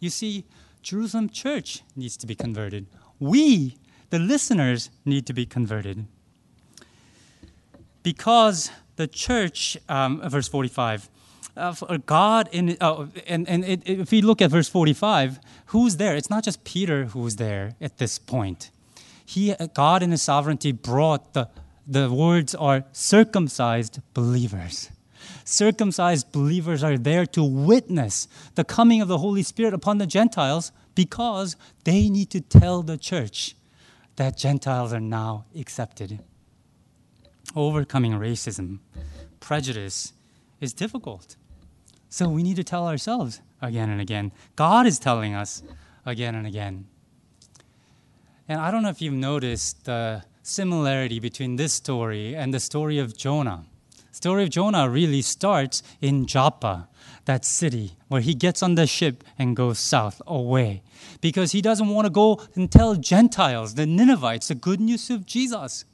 You 0.00 0.10
see, 0.10 0.44
Jerusalem 0.86 1.28
church 1.28 1.82
needs 1.96 2.16
to 2.16 2.28
be 2.28 2.36
converted. 2.36 2.86
We, 3.18 3.76
the 4.10 4.20
listeners, 4.20 4.88
need 5.04 5.26
to 5.26 5.32
be 5.32 5.44
converted. 5.44 6.06
Because 8.04 8.70
the 8.94 9.08
church, 9.08 9.76
um, 9.88 10.20
verse 10.30 10.46
45, 10.46 11.10
uh, 11.56 11.74
God 12.06 12.48
in 12.52 12.76
oh, 12.80 13.08
and 13.26 13.48
and 13.48 13.64
it, 13.64 13.82
if 13.84 14.12
we 14.12 14.22
look 14.22 14.40
at 14.40 14.52
verse 14.52 14.68
45, 14.68 15.40
who's 15.66 15.96
there? 15.96 16.14
It's 16.14 16.30
not 16.30 16.44
just 16.44 16.62
Peter 16.62 17.06
who's 17.06 17.34
there 17.34 17.74
at 17.80 17.98
this 17.98 18.20
point. 18.20 18.70
He, 19.24 19.56
God 19.74 20.04
in 20.04 20.12
His 20.12 20.22
sovereignty, 20.22 20.70
brought 20.70 21.34
the 21.34 21.48
the 21.84 22.12
words 22.12 22.54
are 22.54 22.84
circumcised 22.92 23.98
believers. 24.14 24.90
Circumcised 25.44 26.32
believers 26.32 26.82
are 26.82 26.98
there 26.98 27.26
to 27.26 27.42
witness 27.42 28.28
the 28.54 28.64
coming 28.64 29.00
of 29.00 29.08
the 29.08 29.18
Holy 29.18 29.42
Spirit 29.42 29.74
upon 29.74 29.98
the 29.98 30.06
Gentiles 30.06 30.72
because 30.94 31.56
they 31.84 32.08
need 32.08 32.30
to 32.30 32.40
tell 32.40 32.82
the 32.82 32.96
church 32.96 33.54
that 34.16 34.36
Gentiles 34.36 34.92
are 34.92 35.00
now 35.00 35.44
accepted 35.58 36.20
overcoming 37.56 38.12
racism, 38.12 38.78
prejudice 39.40 40.12
is 40.60 40.72
difficult. 40.72 41.36
So 42.08 42.28
we 42.28 42.42
need 42.42 42.56
to 42.56 42.64
tell 42.64 42.86
ourselves 42.86 43.40
again 43.60 43.90
and 43.90 44.00
again. 44.00 44.32
God 44.54 44.86
is 44.86 44.98
telling 44.98 45.34
us 45.34 45.62
again 46.04 46.34
and 46.34 46.46
again. 46.46 46.86
And 48.48 48.60
I 48.60 48.70
don't 48.70 48.82
know 48.82 48.90
if 48.90 49.02
you've 49.02 49.14
noticed 49.14 49.86
the 49.86 50.22
similarity 50.42 51.18
between 51.18 51.56
this 51.56 51.74
story 51.74 52.36
and 52.36 52.54
the 52.54 52.60
story 52.60 52.98
of 52.98 53.16
Jonah. 53.16 53.64
Story 54.16 54.44
of 54.44 54.48
Jonah 54.48 54.88
really 54.88 55.20
starts 55.20 55.82
in 56.00 56.24
Joppa, 56.24 56.88
that 57.26 57.44
city 57.44 57.98
where 58.08 58.22
he 58.22 58.32
gets 58.32 58.62
on 58.62 58.74
the 58.74 58.86
ship 58.86 59.22
and 59.38 59.54
goes 59.54 59.78
south 59.78 60.22
away 60.26 60.82
because 61.20 61.52
he 61.52 61.60
doesn't 61.60 61.90
want 61.90 62.06
to 62.06 62.10
go 62.10 62.40
and 62.54 62.72
tell 62.72 62.94
Gentiles, 62.94 63.74
the 63.74 63.84
Ninevites, 63.84 64.48
the 64.48 64.54
good 64.54 64.80
news 64.80 65.10
of 65.10 65.26
Jesus. 65.26 65.84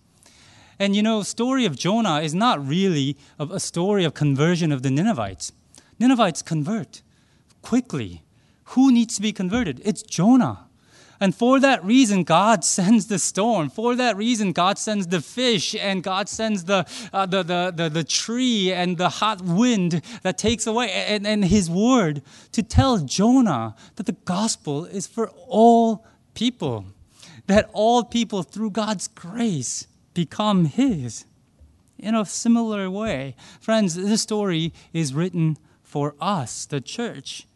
And 0.78 0.94
you 0.94 1.02
know, 1.02 1.24
story 1.24 1.64
of 1.66 1.76
Jonah 1.76 2.20
is 2.20 2.32
not 2.32 2.64
really 2.64 3.16
a 3.40 3.58
story 3.58 4.04
of 4.04 4.14
conversion 4.14 4.70
of 4.70 4.84
the 4.84 4.90
Ninevites. 4.92 5.50
Ninevites 5.98 6.42
convert 6.42 7.02
quickly. 7.60 8.22
Who 8.76 8.92
needs 8.92 9.16
to 9.16 9.22
be 9.22 9.32
converted? 9.32 9.82
It's 9.84 10.04
Jonah. 10.04 10.68
And 11.22 11.32
for 11.32 11.60
that 11.60 11.84
reason, 11.84 12.24
God 12.24 12.64
sends 12.64 13.06
the 13.06 13.16
storm. 13.16 13.70
For 13.70 13.94
that 13.94 14.16
reason, 14.16 14.50
God 14.50 14.76
sends 14.76 15.06
the 15.06 15.20
fish 15.20 15.72
and 15.72 16.02
God 16.02 16.28
sends 16.28 16.64
the, 16.64 16.84
uh, 17.12 17.26
the, 17.26 17.44
the, 17.44 17.72
the, 17.72 17.88
the, 17.88 18.02
tree 18.02 18.72
and 18.72 18.98
the 18.98 19.08
hot 19.08 19.40
wind 19.40 20.02
that 20.22 20.36
takes 20.36 20.66
away 20.66 20.90
and, 20.90 21.24
and 21.24 21.44
His 21.44 21.70
word 21.70 22.22
to 22.50 22.64
tell 22.64 22.98
Jonah 22.98 23.76
that 23.94 24.06
the 24.06 24.16
gospel 24.24 24.84
is 24.84 25.06
for 25.06 25.28
all 25.46 26.04
people. 26.34 26.86
That 27.46 27.70
all 27.72 28.02
people, 28.02 28.42
through 28.42 28.70
God's 28.70 29.06
grace, 29.06 29.86
become 30.14 30.64
His. 30.64 31.24
In 32.00 32.16
a 32.16 32.26
similar 32.26 32.90
way, 32.90 33.36
friends, 33.60 33.94
this 33.94 34.22
story 34.22 34.74
is 34.92 35.14
written 35.14 35.56
for 35.84 36.16
us, 36.20 36.66
the 36.66 36.80
church, 36.80 37.46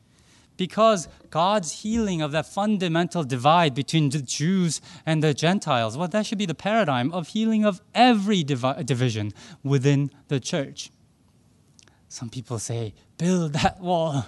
because 0.57 1.09
God's 1.31 1.83
healing 1.83 2.23
of 2.23 2.33
that 2.33 2.47
fundamental 2.47 3.25
divide 3.25 3.75
between 3.75 4.11
the 4.11 4.23
Jews 4.23 4.81
and 5.05 5.23
the 5.23 5.35
Gentiles, 5.35 5.97
well, 5.97 6.09
that 6.09 6.27
should 6.27 6.39
be 6.39 6.47
the 6.47 6.55
paradigm 6.55 7.13
of 7.13 7.29
healing 7.29 7.65
of 7.65 7.81
every 7.95 8.43
divi- 8.43 8.83
division 8.85 9.33
within 9.63 10.11
the 10.29 10.41
church. 10.41 10.91
Some 12.09 12.31
people 12.31 12.59
say, 12.59 12.95
build 13.19 13.53
that 13.55 13.81
wall. 13.81 14.27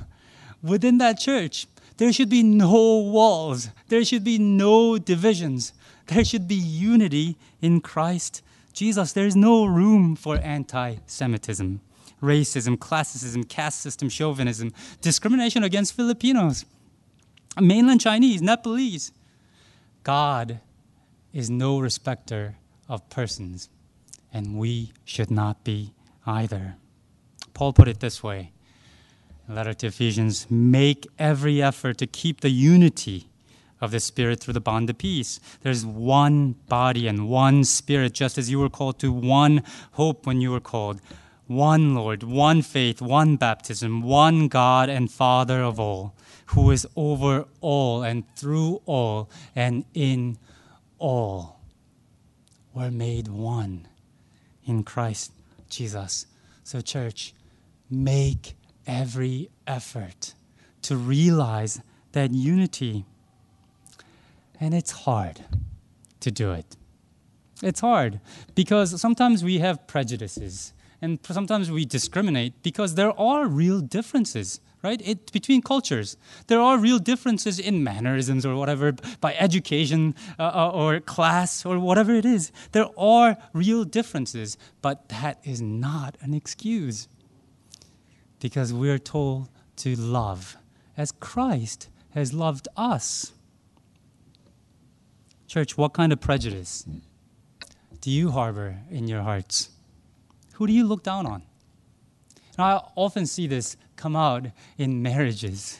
Within 0.62 0.98
that 0.98 1.18
church, 1.18 1.66
there 1.96 2.12
should 2.12 2.28
be 2.28 2.42
no 2.42 2.98
walls, 2.98 3.70
there 3.88 4.04
should 4.04 4.24
be 4.24 4.38
no 4.38 4.98
divisions. 4.98 5.72
There 6.08 6.24
should 6.24 6.48
be 6.48 6.54
unity 6.54 7.36
in 7.60 7.80
Christ 7.80 8.42
Jesus. 8.72 9.12
There's 9.12 9.36
no 9.36 9.66
room 9.66 10.16
for 10.16 10.38
anti 10.38 10.96
Semitism, 11.06 11.80
racism, 12.22 12.76
classism, 12.76 13.48
caste 13.48 13.80
system, 13.80 14.08
chauvinism, 14.08 14.72
discrimination 15.00 15.64
against 15.64 15.94
Filipinos, 15.94 16.64
mainland 17.60 18.00
Chinese, 18.00 18.42
Nepalese. 18.42 19.12
God 20.02 20.60
is 21.32 21.50
no 21.50 21.78
respecter 21.78 22.56
of 22.88 23.08
persons, 23.10 23.68
and 24.32 24.58
we 24.58 24.92
should 25.04 25.30
not 25.30 25.64
be 25.64 25.92
either. 26.26 26.76
Paul 27.54 27.72
put 27.72 27.88
it 27.88 28.00
this 28.00 28.22
way 28.22 28.52
letter 29.48 29.72
to 29.72 29.86
Ephesians 29.86 30.46
make 30.50 31.06
every 31.18 31.62
effort 31.62 31.96
to 31.98 32.06
keep 32.06 32.42
the 32.42 32.50
unity 32.50 33.28
of 33.80 33.90
the 33.90 34.00
Spirit 34.00 34.40
through 34.40 34.54
the 34.54 34.60
bond 34.60 34.90
of 34.90 34.98
peace. 34.98 35.40
There's 35.62 35.86
one 35.86 36.52
body 36.68 37.06
and 37.08 37.28
one 37.28 37.64
Spirit, 37.64 38.12
just 38.12 38.36
as 38.36 38.50
you 38.50 38.58
were 38.58 38.68
called 38.68 38.98
to 39.00 39.12
one 39.12 39.62
hope 39.92 40.26
when 40.26 40.40
you 40.40 40.50
were 40.50 40.60
called. 40.60 41.00
One 41.48 41.94
Lord, 41.94 42.22
one 42.22 42.62
faith, 42.62 43.02
one 43.02 43.36
baptism, 43.36 44.02
one 44.02 44.48
God 44.48 44.88
and 44.88 45.10
Father 45.10 45.60
of 45.62 45.80
all, 45.80 46.14
who 46.46 46.70
is 46.70 46.86
over 46.94 47.46
all 47.60 48.02
and 48.02 48.24
through 48.36 48.82
all 48.84 49.30
and 49.56 49.84
in 49.94 50.38
all. 50.98 51.58
We're 52.74 52.90
made 52.90 53.28
one 53.28 53.88
in 54.66 54.84
Christ 54.84 55.32
Jesus. 55.70 56.26
So, 56.64 56.82
church, 56.82 57.34
make 57.90 58.54
every 58.86 59.50
effort 59.66 60.34
to 60.82 60.96
realize 60.96 61.80
that 62.12 62.30
unity 62.32 63.04
and 64.60 64.74
it's 64.74 64.90
hard 64.90 65.40
to 66.20 66.30
do 66.30 66.52
it. 66.52 66.76
It's 67.62 67.80
hard 67.80 68.20
because 68.54 69.00
sometimes 69.00 69.42
we 69.42 69.58
have 69.58 69.86
prejudices 69.86 70.72
and 71.00 71.18
sometimes 71.22 71.70
we 71.70 71.84
discriminate 71.84 72.62
because 72.62 72.94
there 72.94 73.18
are 73.18 73.46
real 73.46 73.80
differences 73.80 74.60
right? 74.82 75.00
It, 75.04 75.32
between 75.32 75.62
cultures. 75.62 76.16
There 76.46 76.60
are 76.60 76.78
real 76.78 76.98
differences 76.98 77.58
in 77.58 77.82
mannerisms 77.82 78.46
or 78.46 78.54
whatever 78.56 78.92
by 79.20 79.34
education 79.34 80.14
uh, 80.38 80.42
uh 80.54 80.70
or 80.70 81.00
class 81.00 81.66
or 81.66 81.78
whatever 81.78 82.12
it 82.14 82.24
is. 82.24 82.52
There 82.72 82.88
are 82.96 83.36
real 83.52 83.84
differences 83.84 84.56
but 84.82 85.08
that 85.08 85.40
is 85.44 85.60
not 85.60 86.16
an 86.20 86.34
excuse. 86.34 87.08
Because 88.40 88.72
we're 88.72 88.98
told 88.98 89.48
to 89.76 89.96
love 89.96 90.56
as 90.96 91.12
christ 91.12 91.88
has 92.10 92.32
loved 92.32 92.68
us. 92.76 93.32
Church, 95.46 95.76
what 95.76 95.92
kind 95.92 96.12
of 96.12 96.20
prejudice 96.20 96.84
do 98.00 98.10
you 98.10 98.30
harbor 98.30 98.78
in 98.90 99.08
your 99.08 99.22
hearts? 99.22 99.70
Who 100.58 100.66
do 100.66 100.72
you 100.72 100.84
look 100.84 101.02
down 101.02 101.24
on? 101.24 101.42
And 102.56 102.66
I 102.66 102.80
often 102.96 103.26
see 103.26 103.46
this 103.46 103.76
come 103.94 104.16
out 104.16 104.46
in 104.76 105.02
marriages. 105.02 105.78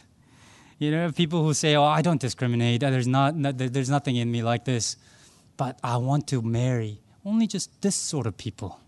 You 0.79 0.93
know, 0.93 1.11
people 1.11 1.43
who 1.43 1.53
say, 1.53 1.75
"Oh, 1.75 1.85
I 1.85 2.01
don't 2.01 2.21
discriminate. 2.21 2.81
There's 2.81 3.09
not, 3.09 3.35
there's 3.37 3.91
nothing 3.91 4.15
in 4.15 4.31
me 4.31 4.43
like 4.43 4.65
this, 4.65 4.97
but 5.57 5.81
I 5.83 5.97
want 5.97 6.29
to 6.29 6.43
marry 6.43 7.01
only 7.25 7.49
just 7.49 7.83
this 7.83 7.97
sort 7.97 8.27
of 8.27 8.37
people." 8.37 8.79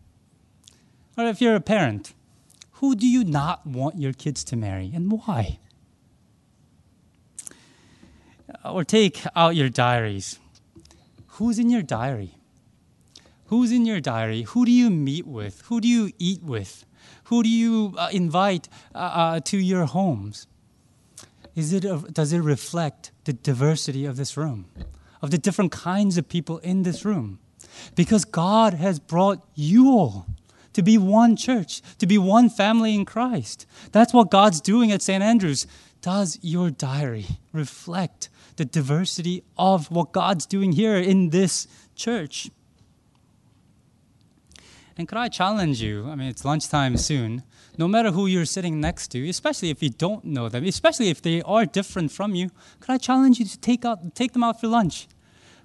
Or 1.16 1.26
if 1.26 1.40
you're 1.40 1.57
a 1.57 1.61
parent, 1.61 2.14
who 2.74 2.94
do 2.94 3.09
you 3.09 3.24
not 3.24 3.66
want 3.66 3.98
your 3.98 4.12
kids 4.12 4.44
to 4.44 4.57
marry, 4.57 4.92
and 4.94 5.11
why? 5.11 5.59
Or 8.64 8.85
take 8.85 9.24
out 9.35 9.57
your 9.57 9.68
diaries 9.68 10.38
Who's 11.40 11.59
in 11.59 11.70
your 11.70 11.81
diary? 11.81 12.35
Who's 13.50 13.70
in 13.70 13.84
your 13.84 14.00
diary? 14.00 14.42
Who 14.42 14.64
do 14.64 14.72
you 14.72 14.90
meet 14.90 15.26
with? 15.26 15.62
Who 15.66 15.80
do 15.80 15.86
you 15.86 16.10
eat 16.18 16.42
with? 16.42 16.86
Who 17.24 17.42
do 17.42 17.48
you 17.48 17.94
uh, 17.96 18.08
invite 18.12 18.68
uh, 18.94 18.98
uh, 18.98 19.40
to 19.40 19.58
your 19.58 19.84
homes? 19.84 20.46
Is 21.54 21.72
it 21.72 21.84
a, 21.84 21.98
does 22.10 22.32
it 22.32 22.40
reflect 22.40 23.12
the 23.24 23.32
diversity 23.32 24.04
of 24.06 24.16
this 24.16 24.36
room? 24.36 24.66
of 25.22 25.30
the 25.30 25.38
different 25.38 25.72
kinds 25.72 26.16
of 26.18 26.28
people 26.28 26.58
in 26.58 26.82
this 26.82 27.04
room. 27.04 27.38
Because 27.94 28.24
God 28.24 28.74
has 28.74 28.98
brought 28.98 29.46
you 29.54 29.88
all 29.88 30.26
to 30.72 30.82
be 30.82 30.96
one 30.96 31.36
church, 31.36 31.82
to 31.98 32.06
be 32.06 32.18
one 32.18 32.48
family 32.48 32.94
in 32.94 33.04
Christ. 33.04 33.66
That's 33.92 34.14
what 34.14 34.30
God's 34.30 34.60
doing 34.60 34.92
at 34.92 35.02
St. 35.02 35.22
Andrews. 35.22 35.66
Does 36.00 36.38
your 36.40 36.70
diary 36.70 37.26
reflect 37.52 38.30
the 38.56 38.64
diversity 38.64 39.42
of 39.58 39.90
what 39.90 40.12
God's 40.12 40.46
doing 40.46 40.72
here 40.72 40.96
in 40.96 41.30
this 41.30 41.66
church? 41.94 42.50
And 45.00 45.08
could 45.08 45.16
I 45.16 45.28
challenge 45.28 45.80
you? 45.80 46.10
I 46.10 46.14
mean, 46.14 46.28
it's 46.28 46.44
lunchtime 46.44 46.98
soon. 46.98 47.42
No 47.78 47.88
matter 47.88 48.10
who 48.10 48.26
you're 48.26 48.44
sitting 48.44 48.82
next 48.82 49.08
to, 49.12 49.28
especially 49.30 49.70
if 49.70 49.82
you 49.82 49.88
don't 49.88 50.26
know 50.26 50.50
them, 50.50 50.66
especially 50.66 51.08
if 51.08 51.22
they 51.22 51.40
are 51.40 51.64
different 51.64 52.12
from 52.12 52.34
you, 52.34 52.50
could 52.80 52.90
I 52.92 52.98
challenge 52.98 53.38
you 53.38 53.46
to 53.46 53.58
take 53.58 53.86
out, 53.86 54.14
take 54.14 54.34
them 54.34 54.44
out 54.44 54.60
for 54.60 54.66
lunch? 54.66 55.08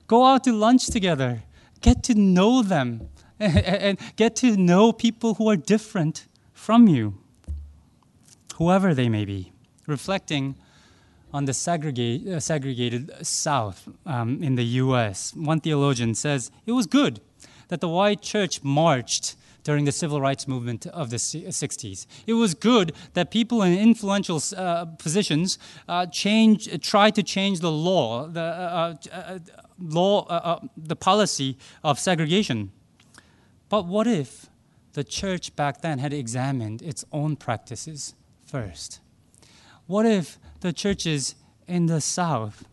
Go 0.08 0.26
out 0.26 0.46
to 0.46 0.54
lunch 0.54 0.88
together. 0.88 1.44
Get 1.82 2.02
to 2.04 2.16
know 2.16 2.64
them 2.64 3.10
and 3.42 4.00
get 4.16 4.38
to 4.38 4.56
know 4.56 4.94
people 4.94 5.34
who 5.34 5.50
are 5.50 5.58
different 5.58 6.28
from 6.54 6.88
you, 6.88 7.16
whoever 8.56 8.94
they 8.94 9.10
may 9.10 9.26
be. 9.26 9.52
Reflecting 9.86 10.56
on 11.34 11.44
the 11.44 11.54
segregate, 11.54 12.26
uh, 12.26 12.40
segregated 12.40 13.12
South 13.28 13.90
um, 14.06 14.42
in 14.42 14.56
the 14.56 14.64
U.S., 14.86 15.34
one 15.36 15.60
theologian 15.60 16.16
says 16.16 16.52
it 16.66 16.72
was 16.72 16.88
good 16.88 17.20
that 17.68 17.82
the 17.82 17.90
white 17.90 18.22
church 18.22 18.64
marched 18.64 19.36
during 19.64 19.86
the 19.86 19.92
civil 19.92 20.22
rights 20.22 20.48
movement 20.48 20.86
of 20.88 21.10
the 21.10 21.18
60s. 21.18 22.06
It 22.28 22.34
was 22.34 22.54
good 22.54 22.94
that 23.16 23.32
people 23.32 23.64
in 23.64 23.78
influential 23.78 24.40
uh, 24.56 24.86
positions 24.86 25.58
uh, 25.90 26.06
to 26.06 27.24
change 27.24 27.60
the 27.60 27.72
law, 27.72 28.28
the 28.28 28.42
uh, 28.42 28.96
uh, 29.12 29.18
uh 29.18 29.40
law, 29.80 30.62
the 30.78 30.96
policy 30.96 31.58
of 31.84 32.00
segregation. 32.00 32.72
But 33.68 33.88
what 33.88 34.08
if 34.08 34.46
the 34.94 35.04
church 35.04 35.56
back 35.56 35.82
then 35.82 36.00
had 36.00 36.14
examined 36.14 36.82
its 36.82 37.04
own 37.12 37.36
practices 37.36 38.14
first? 38.46 39.02
What 39.88 40.06
if 40.06 40.40
the 40.62 40.72
churches 40.72 41.36
in 41.68 41.88
the 41.88 42.02
South 42.02 42.66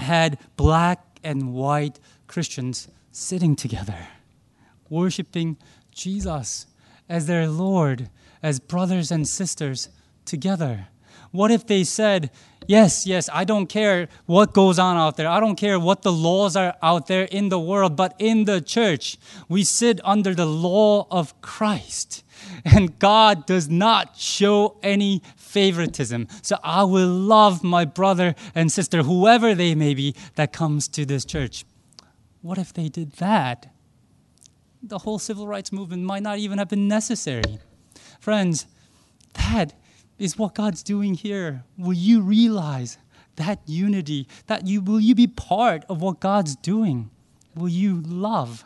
had 0.00 0.38
black 0.56 1.18
and 1.24 1.54
white 1.54 1.98
Christians 2.26 2.88
sitting 3.16 3.56
together, 3.56 4.08
worshiping 4.90 5.56
Jesus 5.90 6.66
as 7.08 7.26
their 7.26 7.48
Lord, 7.48 8.10
as 8.42 8.60
brothers 8.60 9.10
and 9.10 9.26
sisters 9.26 9.88
together? 10.26 10.88
What 11.30 11.50
if 11.50 11.66
they 11.66 11.82
said, 11.84 12.30
Yes, 12.68 13.06
yes, 13.06 13.30
I 13.32 13.44
don't 13.44 13.68
care 13.68 14.08
what 14.26 14.52
goes 14.52 14.78
on 14.78 14.96
out 14.96 15.16
there. 15.16 15.28
I 15.28 15.38
don't 15.38 15.54
care 15.54 15.78
what 15.78 16.02
the 16.02 16.10
laws 16.10 16.56
are 16.56 16.74
out 16.82 17.06
there 17.06 17.24
in 17.24 17.48
the 17.48 17.60
world, 17.60 17.94
but 17.94 18.14
in 18.18 18.44
the 18.44 18.60
church, 18.60 19.18
we 19.48 19.62
sit 19.62 20.00
under 20.02 20.34
the 20.34 20.46
law 20.46 21.06
of 21.10 21.40
Christ. 21.40 22.24
And 22.64 22.98
God 22.98 23.46
does 23.46 23.68
not 23.68 24.16
show 24.16 24.78
any 24.82 25.22
favoritism. 25.36 26.26
So 26.42 26.56
I 26.64 26.82
will 26.82 27.08
love 27.08 27.62
my 27.62 27.84
brother 27.84 28.34
and 28.54 28.70
sister, 28.70 29.02
whoever 29.02 29.54
they 29.54 29.74
may 29.74 29.94
be, 29.94 30.14
that 30.34 30.52
comes 30.52 30.88
to 30.88 31.06
this 31.06 31.24
church. 31.24 31.64
What 32.46 32.58
if 32.58 32.72
they 32.72 32.88
did 32.88 33.14
that? 33.14 33.72
The 34.80 34.98
whole 34.98 35.18
civil 35.18 35.48
rights 35.48 35.72
movement 35.72 36.04
might 36.04 36.22
not 36.22 36.38
even 36.38 36.58
have 36.58 36.68
been 36.68 36.86
necessary. 36.86 37.58
Friends, 38.20 38.66
that 39.32 39.72
is 40.16 40.38
what 40.38 40.54
God's 40.54 40.84
doing 40.84 41.14
here. 41.14 41.64
Will 41.76 41.92
you 41.92 42.20
realize 42.20 42.98
that 43.34 43.58
unity? 43.66 44.28
That 44.46 44.64
you 44.64 44.80
will 44.80 45.00
you 45.00 45.16
be 45.16 45.26
part 45.26 45.84
of 45.88 46.00
what 46.00 46.20
God's 46.20 46.54
doing? 46.54 47.10
Will 47.56 47.68
you 47.68 48.00
love 48.06 48.64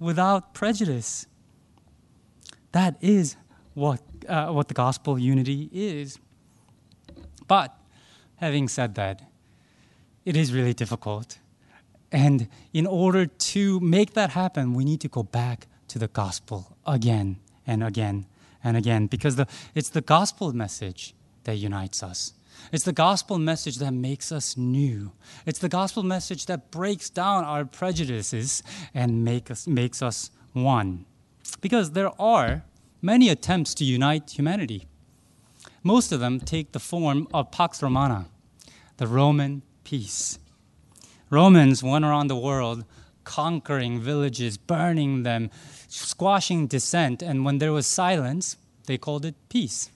without 0.00 0.52
prejudice? 0.52 1.28
That 2.72 2.96
is 3.00 3.36
what 3.74 4.00
uh, 4.28 4.48
what 4.48 4.66
the 4.66 4.74
gospel 4.74 5.20
unity 5.20 5.70
is. 5.72 6.18
But 7.46 7.72
having 8.36 8.66
said 8.66 8.96
that, 8.96 9.22
it 10.24 10.36
is 10.36 10.52
really 10.52 10.74
difficult. 10.74 11.38
And 12.14 12.48
in 12.72 12.86
order 12.86 13.26
to 13.26 13.80
make 13.80 14.14
that 14.14 14.30
happen, 14.30 14.72
we 14.72 14.84
need 14.84 15.00
to 15.00 15.08
go 15.08 15.24
back 15.24 15.66
to 15.88 15.98
the 15.98 16.06
gospel 16.06 16.76
again 16.86 17.38
and 17.66 17.82
again 17.82 18.26
and 18.62 18.76
again 18.76 19.08
because 19.08 19.34
the, 19.34 19.48
it's 19.74 19.88
the 19.88 20.00
gospel 20.00 20.52
message 20.52 21.12
that 21.42 21.56
unites 21.56 22.04
us. 22.04 22.32
It's 22.70 22.84
the 22.84 22.92
gospel 22.92 23.40
message 23.40 23.78
that 23.78 23.90
makes 23.90 24.30
us 24.30 24.56
new. 24.56 25.10
It's 25.44 25.58
the 25.58 25.68
gospel 25.68 26.04
message 26.04 26.46
that 26.46 26.70
breaks 26.70 27.10
down 27.10 27.42
our 27.44 27.64
prejudices 27.64 28.62
and 28.94 29.24
make 29.24 29.50
us, 29.50 29.66
makes 29.66 30.00
us 30.00 30.30
one. 30.52 31.06
Because 31.60 31.90
there 31.90 32.12
are 32.22 32.62
many 33.02 33.28
attempts 33.28 33.74
to 33.74 33.84
unite 33.84 34.30
humanity. 34.30 34.86
Most 35.82 36.12
of 36.12 36.20
them 36.20 36.38
take 36.38 36.70
the 36.70 36.78
form 36.78 37.26
of 37.34 37.50
Pax 37.50 37.82
Romana, 37.82 38.26
the 38.98 39.08
Roman 39.08 39.62
peace. 39.82 40.38
Romans 41.30 41.82
went 41.82 42.04
around 42.04 42.28
the 42.28 42.36
world 42.36 42.84
conquering 43.24 44.00
villages, 44.00 44.56
burning 44.56 45.22
them, 45.22 45.50
squashing 45.88 46.66
dissent, 46.66 47.22
and 47.22 47.44
when 47.44 47.58
there 47.58 47.72
was 47.72 47.86
silence, 47.86 48.56
they 48.86 48.98
called 48.98 49.24
it 49.24 49.34
peace. 49.48 49.90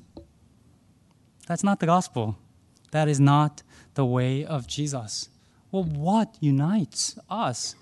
That's 1.47 1.65
not 1.65 1.81
the 1.81 1.87
gospel. 1.87 2.37
That 2.91 3.09
is 3.09 3.21
not 3.21 3.63
the 3.95 4.05
way 4.05 4.45
of 4.45 4.67
Jesus. 4.67 5.29
Well, 5.71 5.85
what 5.85 6.37
unites 6.41 7.19
us? 7.29 7.75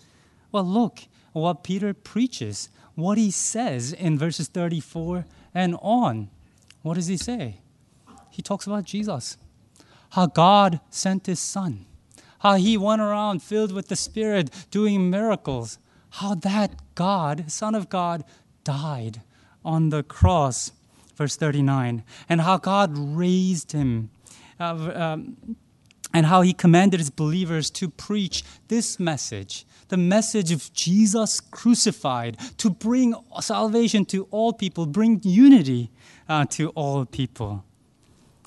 Well, 0.50 0.64
look 0.64 1.00
what 1.32 1.62
Peter 1.62 1.94
preaches, 1.94 2.68
what 2.94 3.18
he 3.18 3.30
says 3.30 3.92
in 3.92 4.18
verses 4.18 4.48
34 4.48 5.26
and 5.54 5.76
on. 5.80 6.30
What 6.82 6.94
does 6.94 7.06
he 7.06 7.16
say? 7.16 7.60
He 8.30 8.42
talks 8.42 8.66
about 8.66 8.84
Jesus, 8.84 9.36
how 10.10 10.26
God 10.26 10.80
sent 10.90 11.26
his 11.26 11.40
son, 11.40 11.86
how 12.40 12.54
he 12.54 12.76
went 12.76 13.02
around 13.02 13.42
filled 13.42 13.72
with 13.72 13.88
the 13.88 13.96
Spirit 13.96 14.50
doing 14.70 15.10
miracles, 15.10 15.78
how 16.10 16.34
that 16.34 16.94
God, 16.94 17.50
Son 17.50 17.74
of 17.74 17.88
God, 17.88 18.24
died 18.64 19.22
on 19.64 19.90
the 19.90 20.02
cross. 20.02 20.72
Verse 21.16 21.36
39. 21.36 22.04
And 22.28 22.40
how 22.40 22.58
God 22.58 22.96
raised 22.96 23.72
him. 23.72 24.10
Uh, 24.58 24.92
um, 24.94 25.56
and 26.14 26.26
how 26.26 26.40
he 26.40 26.54
commanded 26.54 26.98
his 26.98 27.10
believers 27.10 27.68
to 27.68 27.90
preach 27.90 28.42
this 28.68 28.98
message 28.98 29.66
the 29.88 29.96
message 29.96 30.50
of 30.50 30.72
Jesus 30.72 31.40
crucified 31.40 32.36
to 32.58 32.70
bring 32.70 33.14
salvation 33.40 34.04
to 34.06 34.26
all 34.30 34.52
people, 34.52 34.86
bring 34.86 35.20
unity 35.22 35.90
uh, 36.28 36.44
to 36.46 36.70
all 36.70 37.04
people. 37.04 37.64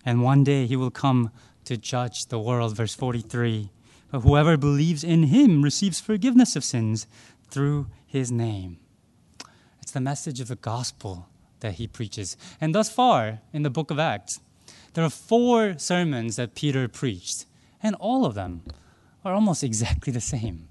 And 0.06 0.22
one 0.22 0.44
day 0.44 0.66
he 0.66 0.76
will 0.76 0.92
come 0.92 1.32
to 1.66 1.78
judge 1.78 2.28
the 2.28 2.40
world. 2.40 2.76
Verse 2.76 2.94
43 2.94 3.70
But 4.12 4.22
whoever 4.22 4.58
believes 4.58 5.04
in 5.04 5.24
him 5.24 5.62
receives 5.62 6.00
forgiveness 6.00 6.56
of 6.56 6.64
sins 6.64 7.08
through 7.50 7.88
his 8.06 8.32
name. 8.32 8.80
It's 9.82 9.92
the 9.92 10.00
message 10.00 10.40
of 10.40 10.48
the 10.48 10.56
gospel 10.56 11.28
that 11.60 11.74
he 11.74 11.88
preaches. 11.88 12.38
And 12.60 12.74
thus 12.74 12.90
far 12.90 13.40
in 13.54 13.64
the 13.64 13.70
book 13.70 13.92
of 13.92 14.00
Acts, 14.00 14.40
there 14.94 15.04
are 15.04 15.10
four 15.10 15.78
sermons 15.78 16.36
that 16.38 16.56
Peter 16.56 16.88
preached, 16.88 17.46
and 17.82 17.96
all 17.96 18.26
of 18.26 18.34
them 18.36 18.64
are 19.24 19.34
almost 19.34 19.64
exactly 19.70 20.12
the 20.12 20.22
same. 20.22 20.68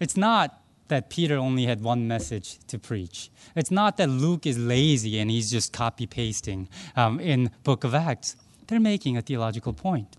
It's 0.00 0.16
not 0.16 0.62
that 0.88 1.08
Peter 1.08 1.36
only 1.36 1.64
had 1.64 1.80
one 1.80 2.06
message 2.06 2.58
to 2.66 2.78
preach. 2.78 3.30
It's 3.54 3.70
not 3.70 3.96
that 3.96 4.08
Luke 4.10 4.44
is 4.44 4.58
lazy 4.58 5.18
and 5.18 5.30
he's 5.30 5.50
just 5.50 5.72
copy 5.72 6.06
pasting 6.06 6.68
um, 6.96 7.18
in 7.20 7.50
Book 7.64 7.84
of 7.84 7.94
Acts. 7.94 8.36
They're 8.66 8.80
making 8.80 9.16
a 9.16 9.22
theological 9.22 9.72
point. 9.72 10.16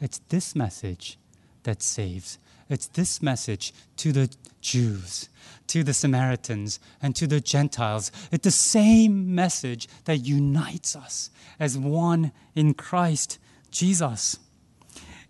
It's 0.00 0.20
this 0.28 0.54
message 0.54 1.18
that 1.64 1.82
saves. 1.82 2.38
It's 2.68 2.86
this 2.86 3.22
message 3.22 3.74
to 3.96 4.12
the 4.12 4.34
Jews, 4.60 5.28
to 5.66 5.82
the 5.82 5.92
Samaritans, 5.92 6.80
and 7.02 7.14
to 7.16 7.26
the 7.26 7.40
Gentiles. 7.40 8.10
It's 8.32 8.44
the 8.44 8.50
same 8.50 9.34
message 9.34 9.88
that 10.04 10.18
unites 10.18 10.96
us 10.96 11.30
as 11.60 11.76
one 11.76 12.32
in 12.54 12.74
Christ 12.74 13.38
Jesus. 13.70 14.38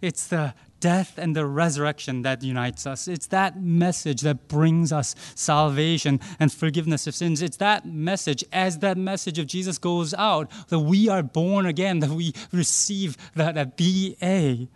It's 0.01 0.27
the 0.27 0.55
death 0.81 1.17
and 1.17 1.35
the 1.35 1.47
resurrection 1.47 2.21
that 2.23 2.43
unites 2.43 2.87
us. 2.87 3.09
It's 3.09 3.29
that 3.29 3.59
message 3.59 4.21
that 4.21 4.49
brings 4.49 4.93
us 4.93 5.15
salvation 5.35 6.21
and 6.39 6.53
forgiveness 6.53 7.07
of 7.07 7.15
sins. 7.15 7.41
It's 7.41 7.57
that 7.57 7.87
message, 7.87 8.45
as 8.53 8.81
that 8.81 8.99
message 8.99 9.39
of 9.39 9.47
Jesus 9.47 9.79
goes 9.79 10.13
out, 10.13 10.51
that 10.69 10.81
we 10.81 11.09
are 11.09 11.23
born 11.23 11.65
again, 11.65 12.01
that 12.01 12.11
we 12.11 12.35
receive 12.53 13.17
that, 13.35 13.55
that 13.55 13.79
BA. 13.79 14.69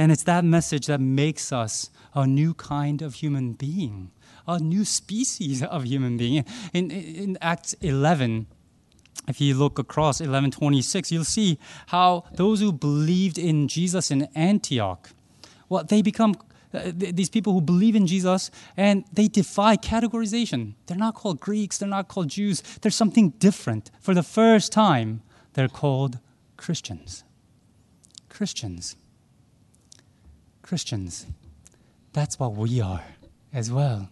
And 0.00 0.10
it's 0.10 0.22
that 0.22 0.46
message 0.46 0.86
that 0.86 0.98
makes 0.98 1.52
us 1.52 1.90
a 2.14 2.26
new 2.26 2.54
kind 2.54 3.02
of 3.02 3.16
human 3.16 3.52
being, 3.52 4.12
a 4.48 4.58
new 4.58 4.86
species 4.86 5.62
of 5.76 5.84
human 5.84 6.16
being. 6.16 6.46
In, 6.72 6.90
in 6.90 7.36
Acts 7.42 7.74
11, 7.82 8.46
if 9.28 9.42
you 9.42 9.52
look 9.52 9.78
across 9.78 10.20
1126, 10.20 11.12
you'll 11.12 11.24
see 11.24 11.58
how 11.88 12.24
those 12.32 12.60
who 12.60 12.72
believed 12.72 13.36
in 13.36 13.68
Jesus 13.68 14.10
in 14.10 14.26
Antioch, 14.34 15.10
well, 15.68 15.84
they 15.84 16.00
become 16.00 16.34
uh, 16.72 16.92
th- 16.98 17.14
these 17.14 17.28
people 17.28 17.52
who 17.52 17.60
believe 17.60 17.94
in 17.94 18.06
Jesus 18.06 18.50
and 18.78 19.04
they 19.12 19.28
defy 19.28 19.76
categorization. 19.76 20.76
They're 20.86 20.96
not 20.96 21.14
called 21.14 21.40
Greeks, 21.40 21.76
they're 21.76 21.86
not 21.90 22.08
called 22.08 22.28
Jews, 22.28 22.62
they're 22.80 22.90
something 22.90 23.34
different. 23.36 23.90
For 24.00 24.14
the 24.14 24.22
first 24.22 24.72
time, 24.72 25.20
they're 25.52 25.68
called 25.68 26.20
Christians. 26.56 27.22
Christians. 28.30 28.96
Christians. 30.70 31.26
That's 32.12 32.38
what 32.38 32.54
we 32.54 32.80
are 32.80 33.02
as 33.52 33.72
well. 33.72 34.08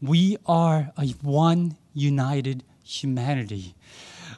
We 0.00 0.38
are 0.46 0.90
a 0.96 1.08
one 1.20 1.76
united 1.92 2.64
humanity 2.82 3.74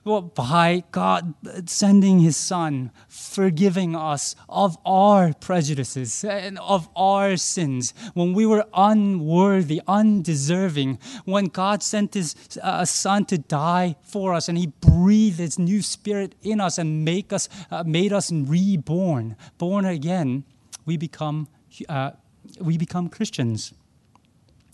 well, 0.04 0.22
by 0.22 0.82
God 0.90 1.34
sending 1.66 2.18
His 2.18 2.36
Son, 2.36 2.90
forgiving 3.06 3.94
us 3.94 4.34
of 4.48 4.76
our 4.84 5.32
prejudices 5.32 6.24
and 6.24 6.58
of 6.58 6.88
our 6.96 7.36
sins, 7.36 7.94
when 8.14 8.32
we 8.32 8.44
were 8.44 8.66
unworthy, 8.74 9.80
undeserving, 9.86 10.98
when 11.24 11.44
God 11.46 11.84
sent 11.84 12.14
His 12.14 12.34
uh, 12.60 12.84
Son 12.84 13.24
to 13.26 13.38
die 13.38 13.94
for 14.02 14.34
us 14.34 14.48
and 14.48 14.58
He 14.58 14.66
breathed 14.66 15.38
His 15.38 15.56
new 15.56 15.82
Spirit 15.82 16.34
in 16.42 16.60
us 16.60 16.78
and 16.78 17.04
make 17.04 17.32
us, 17.32 17.48
uh, 17.70 17.84
made 17.84 18.12
us 18.12 18.32
reborn, 18.32 19.36
born 19.56 19.84
again, 19.84 20.42
we 20.84 20.96
become, 20.96 21.48
uh, 21.88 22.12
we 22.60 22.76
become 22.76 23.08
Christians. 23.08 23.72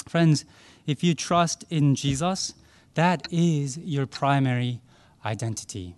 Friends, 0.08 0.44
if 0.86 1.04
you 1.04 1.14
trust 1.14 1.64
in 1.70 1.94
Jesus, 1.94 2.54
that 2.94 3.26
is 3.30 3.78
your 3.78 4.06
primary 4.06 4.80
identity. 5.24 5.96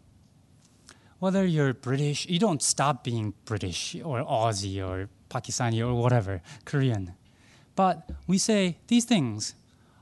Whether 1.18 1.46
you're 1.46 1.75
British, 1.75 2.27
you 2.27 2.38
don't 2.38 2.62
stop 2.62 3.05
being 3.05 3.35
British 3.44 3.94
or 4.03 4.25
Aussie 4.25 4.85
or 4.87 5.09
Pakistani 5.29 5.87
or 5.87 5.94
whatever, 5.94 6.42
Korean. 6.64 7.14
But 7.77 8.11
we 8.27 8.38
say 8.38 8.79
these 8.88 9.05
things 9.05 9.55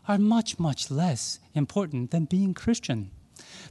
are 0.07 0.19
much, 0.19 0.59
much 0.59 0.91
less 0.91 1.39
important 1.55 2.11
than 2.11 2.25
being 2.25 2.55
Christian. 2.55 3.11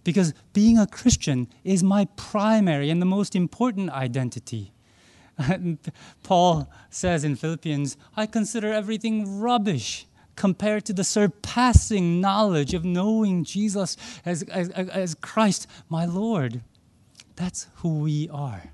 Because 0.04 0.34
being 0.54 0.78
a 0.78 0.88
Christian 0.88 1.48
is 1.64 1.84
my 1.84 2.06
primary 2.16 2.90
and 2.90 3.02
the 3.02 3.06
most 3.06 3.36
important 3.36 3.90
identity. 3.90 4.72
Paul 6.24 6.70
says 6.90 7.24
in 7.24 7.36
Philippians, 7.36 7.98
I 8.16 8.26
consider 8.26 8.74
everything 8.74 9.40
rubbish 9.40 10.08
compared 10.36 10.86
to 10.86 10.94
the 10.94 11.04
surpassing 11.04 12.22
knowledge 12.22 12.74
of 12.74 12.86
knowing 12.86 13.44
Jesus 13.44 13.98
as, 14.26 14.44
as, 14.44 14.70
as 14.70 15.16
Christ, 15.16 15.68
my 15.90 16.06
Lord. 16.06 16.62
That's 17.36 17.68
who 17.76 18.00
we 18.00 18.30
are. 18.30 18.72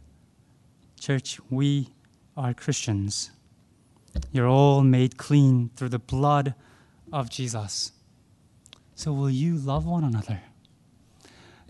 Church, 0.99 1.39
we 1.49 1.89
are 2.37 2.53
Christians. 2.53 3.31
You're 4.31 4.47
all 4.47 4.81
made 4.81 5.17
clean 5.17 5.71
through 5.75 5.89
the 5.89 5.99
blood 5.99 6.53
of 7.11 7.29
Jesus. 7.29 7.91
So, 8.95 9.11
will 9.11 9.29
you 9.29 9.55
love 9.55 9.85
one 9.85 10.03
another? 10.03 10.41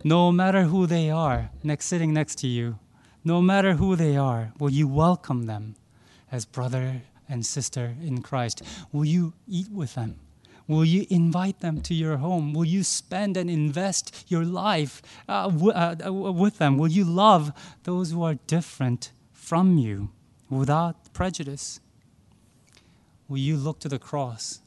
No 0.04 0.32
matter 0.32 0.64
who 0.64 0.86
they 0.86 1.10
are, 1.10 1.52
next 1.64 1.86
sitting 1.86 2.14
next 2.14 2.36
to 2.40 2.48
you, 2.48 2.78
no 3.24 3.42
matter 3.42 3.74
who 3.74 3.96
they 3.96 4.18
are, 4.18 4.52
will 4.60 4.70
you 4.70 4.88
welcome 4.88 5.46
them 5.46 5.76
as 6.32 6.46
brother 6.46 7.02
and 7.30 7.46
sister 7.46 7.96
in 8.02 8.22
Christ? 8.22 8.62
Will 8.92 9.06
you 9.06 9.34
eat 9.48 9.70
with 9.72 9.96
them? 9.96 10.20
Will 10.68 10.86
you 10.86 11.06
invite 11.10 11.60
them 11.60 11.82
to 11.82 11.94
your 11.94 12.18
home? 12.18 12.54
Will 12.54 12.66
you 12.66 12.84
spend 12.84 13.36
and 13.36 13.50
invest 13.50 14.26
your 14.30 14.46
life 14.46 15.02
uh, 15.28 15.50
w- 15.50 15.72
uh, 15.72 16.12
with 16.12 16.58
them? 16.58 16.78
Will 16.78 16.92
you 16.92 17.04
love 17.04 17.52
those 17.84 18.12
who 18.12 18.24
are 18.24 18.36
different 18.48 19.12
from 19.32 19.78
you 19.78 20.10
without 20.50 21.14
prejudice? 21.14 21.82
Will 23.28 23.40
you 23.40 23.58
look 23.58 23.80
to 23.80 23.90
the 23.90 24.00
cross 24.00 24.62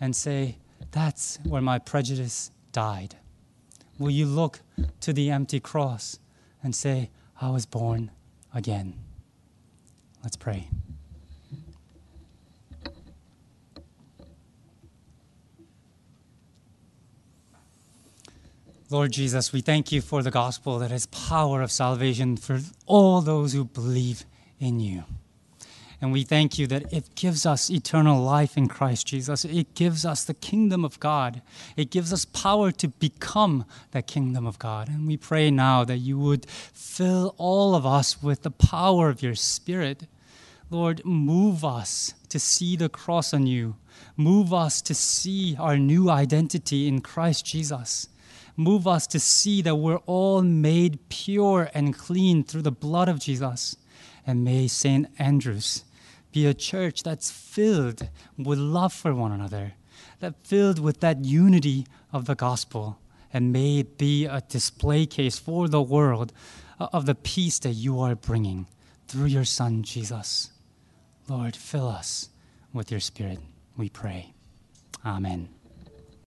and 0.00 0.14
say, 0.14 0.58
That's 0.90 1.38
where 1.44 1.62
my 1.62 1.78
prejudice 1.78 2.50
died? 2.72 3.16
Will 3.98 4.10
you 4.10 4.26
look 4.26 4.60
to 5.00 5.12
the 5.12 5.30
empty 5.30 5.58
cross 5.58 6.18
and 6.62 6.74
say, 6.74 7.10
I 7.40 7.50
was 7.50 7.66
born 7.66 8.10
again? 8.52 8.94
Let's 10.22 10.36
pray. 10.36 10.68
Lord 18.90 19.12
Jesus, 19.12 19.52
we 19.52 19.60
thank 19.60 19.92
you 19.92 20.00
for 20.00 20.22
the 20.22 20.30
gospel 20.30 20.78
that 20.78 20.90
has 20.90 21.06
power 21.06 21.60
of 21.60 21.70
salvation 21.70 22.38
for 22.38 22.60
all 22.86 23.20
those 23.20 23.52
who 23.52 23.64
believe 23.66 24.24
in 24.58 24.80
you. 24.80 25.04
And 26.00 26.12
we 26.12 26.22
thank 26.22 26.58
you 26.58 26.68
that 26.68 26.92
it 26.92 27.16
gives 27.16 27.44
us 27.44 27.70
eternal 27.70 28.22
life 28.22 28.56
in 28.56 28.68
Christ 28.68 29.08
Jesus. 29.08 29.44
It 29.44 29.74
gives 29.74 30.04
us 30.04 30.22
the 30.22 30.34
kingdom 30.34 30.84
of 30.84 31.00
God. 31.00 31.42
It 31.76 31.90
gives 31.90 32.12
us 32.12 32.24
power 32.24 32.70
to 32.72 32.88
become 32.88 33.64
the 33.90 34.02
kingdom 34.02 34.46
of 34.46 34.60
God. 34.60 34.88
And 34.88 35.08
we 35.08 35.16
pray 35.16 35.50
now 35.50 35.82
that 35.84 35.98
you 35.98 36.16
would 36.18 36.46
fill 36.48 37.34
all 37.36 37.74
of 37.74 37.84
us 37.84 38.22
with 38.22 38.42
the 38.42 38.50
power 38.52 39.08
of 39.08 39.22
your 39.22 39.34
Spirit. 39.34 40.06
Lord, 40.70 41.04
move 41.04 41.64
us 41.64 42.14
to 42.28 42.38
see 42.38 42.76
the 42.76 42.88
cross 42.88 43.34
on 43.34 43.48
you. 43.48 43.74
Move 44.16 44.54
us 44.54 44.80
to 44.82 44.94
see 44.94 45.56
our 45.58 45.76
new 45.76 46.10
identity 46.10 46.86
in 46.86 47.00
Christ 47.00 47.44
Jesus. 47.44 48.08
Move 48.56 48.86
us 48.86 49.06
to 49.08 49.18
see 49.18 49.62
that 49.62 49.76
we're 49.76 49.98
all 50.06 50.42
made 50.42 51.08
pure 51.08 51.70
and 51.74 51.96
clean 51.96 52.44
through 52.44 52.62
the 52.62 52.70
blood 52.70 53.08
of 53.08 53.18
Jesus. 53.18 53.76
And 54.24 54.44
may 54.44 54.68
St. 54.68 55.08
Andrew's 55.18 55.84
be 56.38 56.46
a 56.46 56.54
church 56.54 57.02
that's 57.02 57.32
filled 57.32 58.08
with 58.36 58.58
love 58.58 58.92
for 58.92 59.12
one 59.12 59.32
another, 59.32 59.72
that 60.20 60.46
filled 60.46 60.78
with 60.78 61.00
that 61.00 61.24
unity 61.24 61.84
of 62.12 62.26
the 62.26 62.36
gospel. 62.36 63.00
And 63.32 63.52
may 63.52 63.80
it 63.80 63.98
be 63.98 64.24
a 64.24 64.40
display 64.48 65.04
case 65.04 65.36
for 65.36 65.66
the 65.66 65.82
world 65.82 66.32
uh, 66.78 66.86
of 66.92 67.06
the 67.06 67.16
peace 67.16 67.58
that 67.58 67.72
you 67.72 68.00
are 68.00 68.14
bringing 68.14 68.68
through 69.08 69.26
your 69.26 69.44
Son, 69.44 69.82
Jesus. 69.82 70.52
Lord, 71.28 71.56
fill 71.56 71.88
us 71.88 72.28
with 72.72 72.92
your 72.92 73.00
Spirit, 73.00 73.40
we 73.76 73.88
pray. 73.88 74.32
Amen. 75.04 75.57